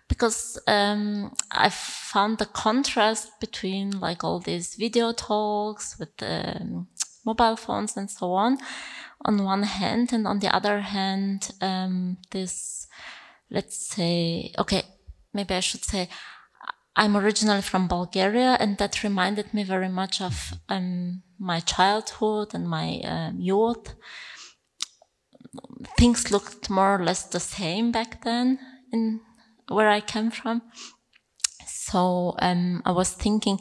Because 0.07 0.59
um, 0.67 1.33
I 1.51 1.69
found 1.69 2.37
the 2.37 2.45
contrast 2.45 3.39
between 3.39 3.99
like 3.99 4.23
all 4.23 4.39
these 4.39 4.75
video 4.75 5.13
talks 5.13 5.97
with 5.97 6.11
um, 6.21 6.87
mobile 7.25 7.55
phones 7.55 7.97
and 7.97 8.09
so 8.09 8.31
on, 8.33 8.57
on 9.25 9.43
one 9.43 9.63
hand, 9.63 10.13
and 10.13 10.27
on 10.27 10.39
the 10.39 10.55
other 10.55 10.81
hand, 10.81 11.51
um, 11.61 12.17
this, 12.31 12.87
let's 13.49 13.77
say, 13.77 14.53
okay, 14.59 14.83
maybe 15.33 15.55
I 15.55 15.59
should 15.59 15.83
say, 15.83 16.07
I'm 16.95 17.17
originally 17.17 17.61
from 17.61 17.87
Bulgaria, 17.87 18.55
and 18.59 18.77
that 18.77 19.03
reminded 19.03 19.53
me 19.53 19.63
very 19.63 19.89
much 19.89 20.21
of 20.21 20.53
um, 20.69 21.23
my 21.37 21.59
childhood 21.59 22.53
and 22.53 22.69
my 22.69 23.01
um, 23.03 23.39
youth. 23.39 23.95
Things 25.97 26.31
looked 26.31 26.69
more 26.69 26.95
or 26.95 27.03
less 27.03 27.23
the 27.23 27.39
same 27.39 27.91
back 27.91 28.23
then 28.23 28.59
in 28.91 29.21
where 29.67 29.89
I 29.89 30.01
came 30.01 30.31
from. 30.31 30.61
So 31.65 32.35
um, 32.39 32.81
I 32.85 32.91
was 32.91 33.11
thinking, 33.13 33.59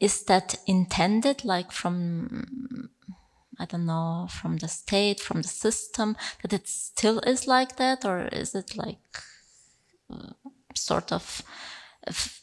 is 0.00 0.24
that 0.24 0.56
intended, 0.66 1.44
like 1.44 1.72
from 1.72 2.90
I 3.58 3.64
don't 3.66 3.86
know, 3.86 4.26
from 4.28 4.56
the 4.56 4.68
state, 4.68 5.20
from 5.20 5.42
the 5.42 5.48
system, 5.48 6.16
that 6.42 6.52
it 6.52 6.66
still 6.66 7.20
is 7.20 7.46
like 7.46 7.76
that, 7.76 8.04
or 8.04 8.26
is 8.32 8.54
it 8.54 8.76
like 8.76 8.98
uh, 10.10 10.32
sort 10.74 11.12
of 11.12 11.42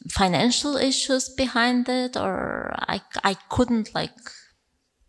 financial 0.08 0.76
issues 0.76 1.28
behind 1.28 1.88
it, 1.88 2.16
or 2.16 2.72
I, 2.88 3.02
I 3.22 3.34
couldn't 3.50 3.94
like 3.94 4.16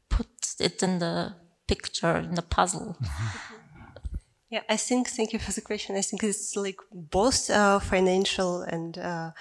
put 0.09 0.27
it 0.59 0.83
in 0.83 0.99
the 0.99 1.35
picture, 1.67 2.17
in 2.17 2.35
the 2.35 2.41
puzzle. 2.41 2.97
Yeah, 4.51 4.63
I 4.67 4.75
think, 4.75 5.07
thank 5.07 5.31
you 5.31 5.39
for 5.39 5.53
the 5.53 5.61
question. 5.61 5.95
I 5.95 6.01
think 6.01 6.25
it's 6.25 6.57
like 6.57 6.75
both 6.91 7.49
uh, 7.49 7.79
financial 7.79 8.63
and 8.63 8.97
uh, 8.97 9.31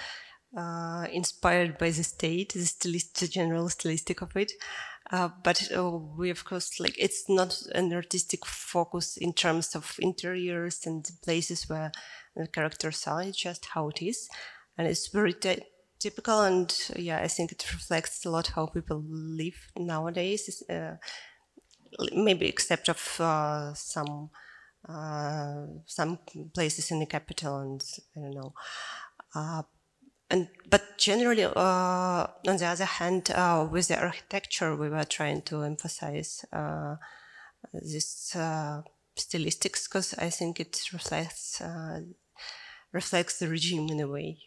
uh, 0.56 1.06
inspired 1.12 1.78
by 1.78 1.90
the 1.90 2.04
state, 2.04 2.52
the, 2.52 2.64
stilist, 2.64 3.18
the 3.18 3.26
general 3.26 3.68
stylistic 3.70 4.22
of 4.22 4.36
it. 4.36 4.52
Uh, 5.10 5.30
but 5.42 5.68
uh, 5.76 5.90
we, 5.90 6.30
of 6.30 6.44
course, 6.44 6.78
like 6.78 6.94
it's 6.96 7.28
not 7.28 7.60
an 7.74 7.92
artistic 7.92 8.46
focus 8.46 9.16
in 9.16 9.32
terms 9.32 9.74
of 9.74 9.96
interiors 9.98 10.86
and 10.86 11.10
places 11.24 11.68
where 11.68 11.90
the 12.36 12.46
characters 12.46 13.04
are. 13.08 13.22
It's 13.22 13.36
just 13.36 13.66
how 13.74 13.88
it 13.88 14.00
is, 14.00 14.28
and 14.78 14.86
it's 14.86 15.08
very 15.08 15.34
typical. 15.98 16.42
And 16.42 16.72
yeah, 16.94 17.18
I 17.18 17.26
think 17.26 17.50
it 17.50 17.66
reflects 17.72 18.24
a 18.24 18.30
lot 18.30 18.52
how 18.54 18.66
people 18.66 19.02
live 19.04 19.58
nowadays. 19.76 20.62
Uh, 20.70 20.98
maybe 22.12 22.46
except 22.46 22.88
of 22.88 23.74
some 23.76 24.30
uh, 24.88 25.66
some 25.86 26.18
places 26.54 26.90
in 26.90 27.00
the 27.00 27.06
capital, 27.06 27.58
and 27.58 27.82
I 28.16 28.20
don't 28.20 28.34
know 28.34 29.64
and 30.30 30.48
but 30.68 30.96
generally, 30.96 31.44
uh, 31.44 32.26
on 32.46 32.56
the 32.56 32.66
other 32.66 32.84
hand, 32.84 33.30
uh, 33.32 33.66
with 33.70 33.88
the 33.88 34.00
architecture, 34.00 34.76
we 34.76 34.88
were 34.88 35.04
trying 35.04 35.42
to 35.42 35.62
emphasize 35.62 36.44
uh, 36.52 36.96
this 37.72 38.34
uh, 38.36 38.82
stylistics 39.16 39.88
because 39.88 40.14
I 40.14 40.30
think 40.30 40.60
it 40.60 40.80
reflects 40.92 41.60
uh, 41.60 42.02
reflects 42.92 43.38
the 43.40 43.48
regime 43.48 43.88
in 43.88 44.00
a 44.00 44.06
way. 44.06 44.38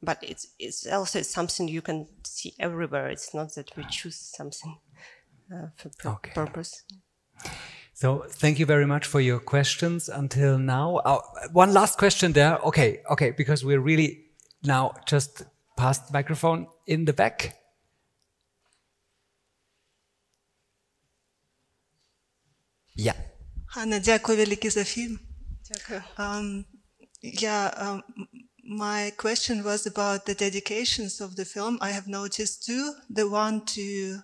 But 0.00 0.18
it's 0.22 0.46
it's 0.58 0.86
also 0.86 1.22
something 1.22 1.66
you 1.68 1.82
can 1.82 2.06
see 2.22 2.54
everywhere. 2.60 3.08
It's 3.08 3.34
not 3.34 3.54
that 3.56 3.76
we 3.76 3.84
choose 3.90 4.16
something 4.16 4.78
uh, 5.52 5.68
for 5.76 5.90
okay. 6.06 6.30
purpose. 6.32 6.84
So 8.03 8.25
thank 8.29 8.59
you 8.59 8.65
very 8.65 8.85
much 8.85 9.05
for 9.05 9.19
your 9.19 9.39
questions 9.39 10.09
until 10.09 10.57
now. 10.57 11.01
one 11.51 11.73
last 11.73 11.97
question 11.97 12.33
there. 12.33 12.57
Okay, 12.59 13.01
okay, 13.11 13.31
because 13.31 13.65
we're 13.65 13.81
really 13.81 14.25
now, 14.63 14.93
just 15.05 15.43
pass 15.77 15.99
the 15.99 16.13
microphone 16.13 16.67
in 16.85 17.05
the 17.05 17.13
back. 17.13 17.55
Yeah. 22.95 23.15
Hanna, 23.75 23.99
дякую 23.99 24.37
велике 24.37 24.69
за 24.69 24.83
film. 24.83 25.19
Um, 26.17 26.65
yeah, 27.21 27.71
um, 27.77 28.03
my 28.63 29.11
question 29.17 29.63
was 29.63 29.85
about 29.85 30.25
the 30.25 30.35
dedications 30.35 31.21
of 31.21 31.35
the 31.35 31.45
film. 31.45 31.77
I 31.79 31.91
have 31.91 32.07
noticed 32.07 32.65
two. 32.65 32.93
The 33.09 33.29
one 33.29 33.65
to 33.75 34.21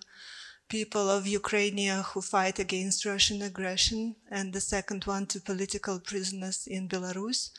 people 0.71 1.09
of 1.09 1.27
Ukraine 1.27 2.01
who 2.07 2.21
fight 2.21 2.57
against 2.57 3.05
Russian 3.05 3.41
aggression, 3.41 4.15
and 4.31 4.53
the 4.53 4.61
second 4.61 5.03
one 5.03 5.25
to 5.27 5.41
political 5.41 5.99
prisoners 5.99 6.65
in 6.65 6.87
Belarus. 6.87 7.49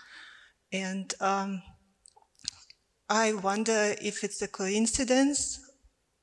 And 0.72 1.12
um, 1.20 1.62
I 3.10 3.34
wonder 3.34 3.94
if 4.00 4.24
it's 4.24 4.40
a 4.40 4.48
coincidence 4.48 5.60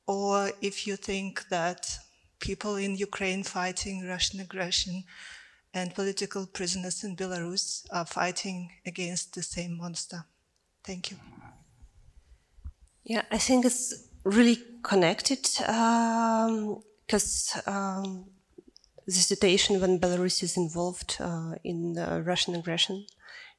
or 0.08 0.52
if 0.62 0.88
you 0.88 0.96
think 0.96 1.48
that 1.50 1.82
people 2.40 2.76
in 2.78 2.96
Ukraine 2.96 3.44
fighting 3.44 4.08
Russian 4.08 4.40
aggression 4.40 5.04
and 5.76 5.94
political 5.94 6.48
prisoners 6.48 7.04
in 7.04 7.16
Belarus 7.16 7.86
are 7.92 8.08
fighting 8.20 8.72
against 8.88 9.36
the 9.36 9.44
same 9.44 9.78
monster. 9.78 10.26
Thank 10.84 11.12
you. 11.12 11.18
Yeah, 13.04 13.26
I 13.30 13.38
think 13.38 13.66
it's 13.66 14.09
really 14.30 14.58
connected 14.84 15.44
because 17.08 17.62
um, 17.68 17.74
um, 17.76 18.26
the 19.06 19.12
situation 19.12 19.82
when 19.82 20.00
Belarus 20.00 20.44
is 20.44 20.56
involved 20.56 21.18
uh, 21.20 21.56
in 21.64 21.98
uh, 21.98 22.22
Russian 22.24 22.56
aggression 22.56 23.06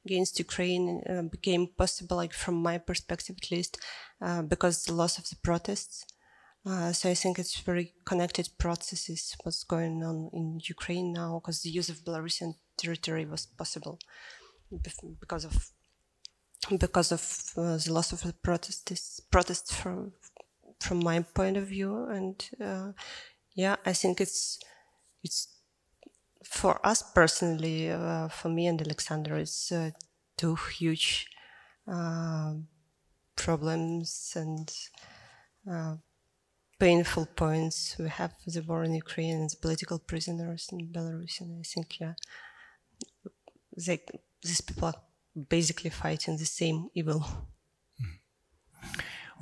against 0.05 0.39
Ukraine 0.39 1.03
uh, 1.09 1.23
became 1.23 1.67
possible, 1.77 2.17
like 2.17 2.33
from 2.33 2.55
my 2.55 2.77
perspective 2.77 3.35
at 3.41 3.51
least, 3.51 3.77
uh, 4.21 4.41
because 4.41 4.83
the 4.83 4.93
loss 4.93 5.17
of 5.17 5.29
the 5.29 5.35
protests. 5.43 6.05
Uh, 6.65 6.91
so 6.91 7.09
I 7.09 7.15
think 7.15 7.39
it's 7.39 7.59
very 7.59 7.93
connected 8.05 8.49
processes 8.59 9.35
what's 9.43 9.63
going 9.63 10.03
on 10.03 10.29
in 10.31 10.59
Ukraine 10.63 11.11
now 11.11 11.39
because 11.39 11.61
the 11.61 11.71
use 11.71 11.89
of 11.89 12.05
Belarusian 12.05 12.53
territory 12.77 13.25
was 13.25 13.47
possible 13.47 13.97
because 15.19 15.43
of 15.43 15.71
because 16.79 17.11
of 17.11 17.21
the 17.55 17.91
loss 17.91 18.13
of 18.13 18.21
the 18.21 18.33
protests 18.33 19.19
protests 19.31 19.73
from 19.73 20.13
from 20.81 21.03
my 21.03 21.21
point 21.21 21.57
of 21.57 21.67
view 21.67 22.05
and 22.05 22.49
uh, 22.59 22.91
yeah 23.55 23.75
I 23.85 23.93
think 23.93 24.19
it's 24.19 24.59
it's 25.23 25.47
for 26.51 26.85
us 26.85 27.01
personally, 27.01 27.89
uh, 27.89 28.27
for 28.27 28.49
me 28.49 28.67
and 28.67 28.81
Alexander, 28.81 29.37
it's 29.37 29.71
uh, 29.71 29.91
two 30.37 30.55
huge 30.77 31.27
uh, 31.87 32.53
problems 33.35 34.33
and 34.35 34.71
uh, 35.71 35.95
painful 36.79 37.25
points 37.25 37.95
we 37.97 38.09
have 38.09 38.33
the 38.45 38.61
war 38.61 38.83
in 38.83 38.93
Ukraine 38.95 39.37
and 39.37 39.49
the 39.49 39.57
political 39.57 39.97
prisoners 39.99 40.67
in 40.71 40.89
Belarus. 40.91 41.39
And 41.39 41.59
I 41.59 41.63
think, 41.63 41.99
yeah, 41.99 42.15
they, 43.85 43.99
these 44.43 44.61
people 44.61 44.87
are 44.89 45.01
basically 45.49 45.89
fighting 45.89 46.37
the 46.37 46.45
same 46.45 46.89
evil. 46.93 47.25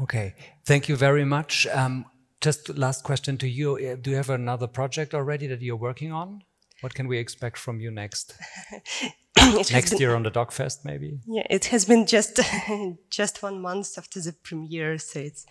Okay, 0.02 0.34
thank 0.66 0.88
you 0.88 0.96
very 0.96 1.26
much. 1.26 1.68
Um, 1.68 2.06
just 2.42 2.78
last 2.78 3.04
question 3.04 3.38
to 3.38 3.48
you. 3.48 3.76
Uh, 3.76 3.96
do 4.00 4.12
you 4.12 4.16
have 4.16 4.30
another 4.30 4.68
project 4.68 5.14
already 5.14 5.48
that 5.48 5.62
you're 5.62 5.76
working 5.76 6.14
on? 6.14 6.42
What 6.82 6.94
can 6.94 7.08
we 7.08 7.18
expect 7.18 7.58
from 7.58 7.82
you 7.82 7.92
next? 7.92 8.34
next 9.38 9.90
been, 9.90 10.00
year 10.00 10.16
on 10.16 10.24
the 10.24 10.32
DocFest, 10.32 10.86
maybe? 10.86 11.20
Yeah, 11.28 11.44
it 11.50 11.66
has 11.66 11.86
been 11.86 12.06
just 12.06 12.40
just 13.10 13.44
one 13.44 13.62
month 13.62 13.98
after 13.98 14.22
the 14.22 14.32
premiere, 14.32 14.98
so 14.98 15.20
it's 15.20 15.46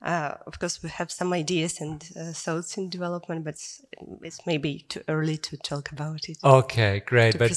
uh, 0.00 0.34
of 0.46 0.60
course, 0.60 0.80
we 0.82 0.88
have 0.90 1.10
some 1.10 1.32
ideas 1.32 1.80
and 1.80 2.08
uh, 2.16 2.32
thoughts 2.32 2.78
in 2.78 2.88
development, 2.88 3.44
but 3.44 3.54
it's, 3.54 3.84
it's, 4.22 4.46
maybe 4.46 4.84
too 4.88 5.02
early 5.08 5.36
to 5.36 5.56
talk 5.56 5.90
about 5.90 6.28
it. 6.28 6.38
Okay, 6.44 7.02
great. 7.04 7.36
But 7.36 7.50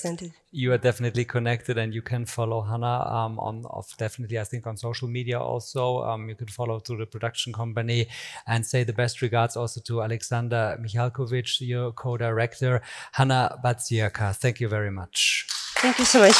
you 0.52 0.74
are 0.74 0.80
definitely 0.80 1.24
connected, 1.24 1.78
and 1.78 1.94
you 1.94 2.02
can 2.02 2.26
follow 2.26 2.64
Hanna 2.64 3.06
um, 3.08 3.40
on 3.40 3.64
of 3.70 3.96
definitely, 3.98 4.40
I 4.40 4.44
think, 4.44 4.66
on 4.66 4.76
social 4.76 5.08
media 5.08 5.40
also. 5.40 6.02
Um, 6.04 6.30
you 6.30 6.36
can 6.36 6.48
follow 6.48 6.80
through 6.80 6.98
the 6.98 7.06
production 7.06 7.54
company 7.54 8.08
and 8.48 8.66
say 8.66 8.84
the 8.84 8.94
best 8.94 9.22
regards 9.22 9.56
also 9.56 9.80
to 9.82 10.02
Alexander 10.02 10.80
Mihalkovich, 10.82 11.62
your 11.62 11.92
co-director, 11.92 12.82
Hanna 13.12 13.60
Badziaka. 13.64 14.36
Thank 14.36 14.60
you 14.60 14.68
very 14.68 14.92
much. 14.92 15.46
Thank 15.78 16.00
you 16.00 16.06
so 16.06 16.22
much. 16.22 16.36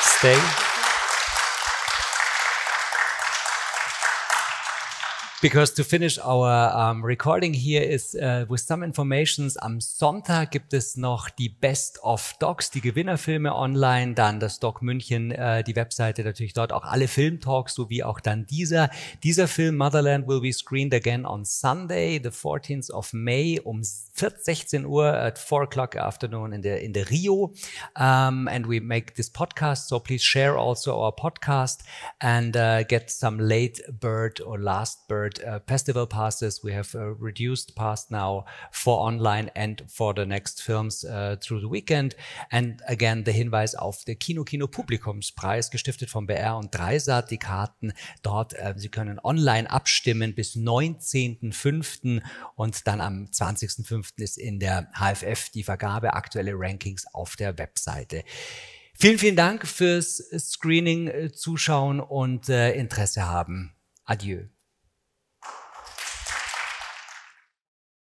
Stay. 0.00 0.77
Because 5.40 5.72
to 5.74 5.84
finish 5.84 6.18
our 6.18 6.74
um, 6.74 7.04
recording 7.04 7.54
here 7.54 7.82
is 7.82 8.16
uh, 8.16 8.44
with 8.48 8.60
some 8.60 8.82
informations. 8.82 9.56
Am 9.56 9.80
Sonntag 9.80 10.50
gibt 10.50 10.72
es 10.72 10.96
noch 10.96 11.30
die 11.30 11.48
Best 11.48 12.02
of 12.02 12.34
Docs, 12.40 12.70
die 12.72 12.80
Gewinnerfilme 12.80 13.54
online, 13.54 14.14
dann 14.14 14.40
das 14.40 14.58
Doc 14.58 14.82
München, 14.82 15.30
äh, 15.30 15.62
die 15.62 15.76
Webseite 15.76 16.24
natürlich 16.24 16.54
dort 16.54 16.72
auch 16.72 16.82
alle 16.82 17.06
Filmtalks 17.06 17.74
sowie 17.74 18.02
auch 18.02 18.18
dann 18.20 18.46
dieser. 18.46 18.90
Dieser 19.22 19.46
Film 19.46 19.76
Motherland 19.76 20.26
will 20.26 20.40
be 20.40 20.52
screened 20.52 20.92
again 20.92 21.24
on 21.24 21.44
Sunday, 21.44 22.20
the 22.20 22.30
14th 22.30 22.90
of 22.90 23.12
May 23.12 23.60
um 23.62 23.82
16 23.82 24.86
Uhr 24.86 25.14
at 25.14 25.38
4 25.38 25.62
o'clock 25.62 25.96
afternoon 25.96 26.52
in 26.52 26.62
der 26.62 26.80
in 26.80 26.92
der 26.92 27.08
Rio. 27.10 27.52
Um, 27.96 28.48
and 28.48 28.66
we 28.68 28.80
make 28.80 29.14
this 29.14 29.30
podcast, 29.30 29.86
so 29.88 30.00
please 30.00 30.24
share 30.24 30.58
also 30.58 31.00
our 31.00 31.12
podcast 31.14 31.84
and 32.20 32.56
uh, 32.56 32.82
get 32.82 33.10
some 33.10 33.38
late 33.38 33.80
bird 34.00 34.40
or 34.40 34.58
last 34.58 35.06
bird 35.06 35.27
uh, 35.44 35.60
festival 35.66 36.06
passes. 36.06 36.62
We 36.64 36.72
have 36.72 36.94
a 36.94 37.12
reduced 37.12 37.74
pass 37.74 38.10
now 38.10 38.44
for 38.70 38.98
online 38.98 39.50
and 39.54 39.84
for 39.88 40.14
the 40.14 40.26
next 40.26 40.62
films 40.62 41.04
uh, 41.04 41.36
through 41.40 41.60
the 41.60 41.70
weekend. 41.70 42.14
And 42.50 42.80
again, 42.86 43.24
the 43.24 43.32
Hinweis 43.32 43.74
auf 43.74 44.04
der 44.04 44.16
Kino 44.16 44.44
Kino 44.44 44.66
Publikumspreis, 44.66 45.70
gestiftet 45.70 46.10
vom 46.10 46.26
BR 46.26 46.56
und 46.56 46.74
Dreisat, 46.74 47.30
die 47.30 47.38
Karten 47.38 47.92
dort. 48.22 48.54
Äh, 48.54 48.74
Sie 48.76 48.88
können 48.88 49.18
online 49.22 49.70
abstimmen 49.70 50.34
bis 50.34 50.56
19.05. 50.56 52.22
und 52.54 52.86
dann 52.86 53.00
am 53.00 53.24
20.05. 53.26 54.22
ist 54.22 54.38
in 54.38 54.58
der 54.58 54.88
HFF 54.94 55.50
die 55.50 55.62
Vergabe 55.62 56.14
aktuelle 56.14 56.52
Rankings 56.54 57.06
auf 57.12 57.36
der 57.36 57.58
Webseite. 57.58 58.24
Vielen, 59.00 59.18
vielen 59.18 59.36
Dank 59.36 59.64
fürs 59.64 60.16
Screening, 60.36 61.06
äh, 61.06 61.32
Zuschauen 61.32 62.00
und 62.00 62.48
äh, 62.48 62.72
Interesse 62.72 63.26
haben. 63.26 63.72
Adieu. 64.04 64.46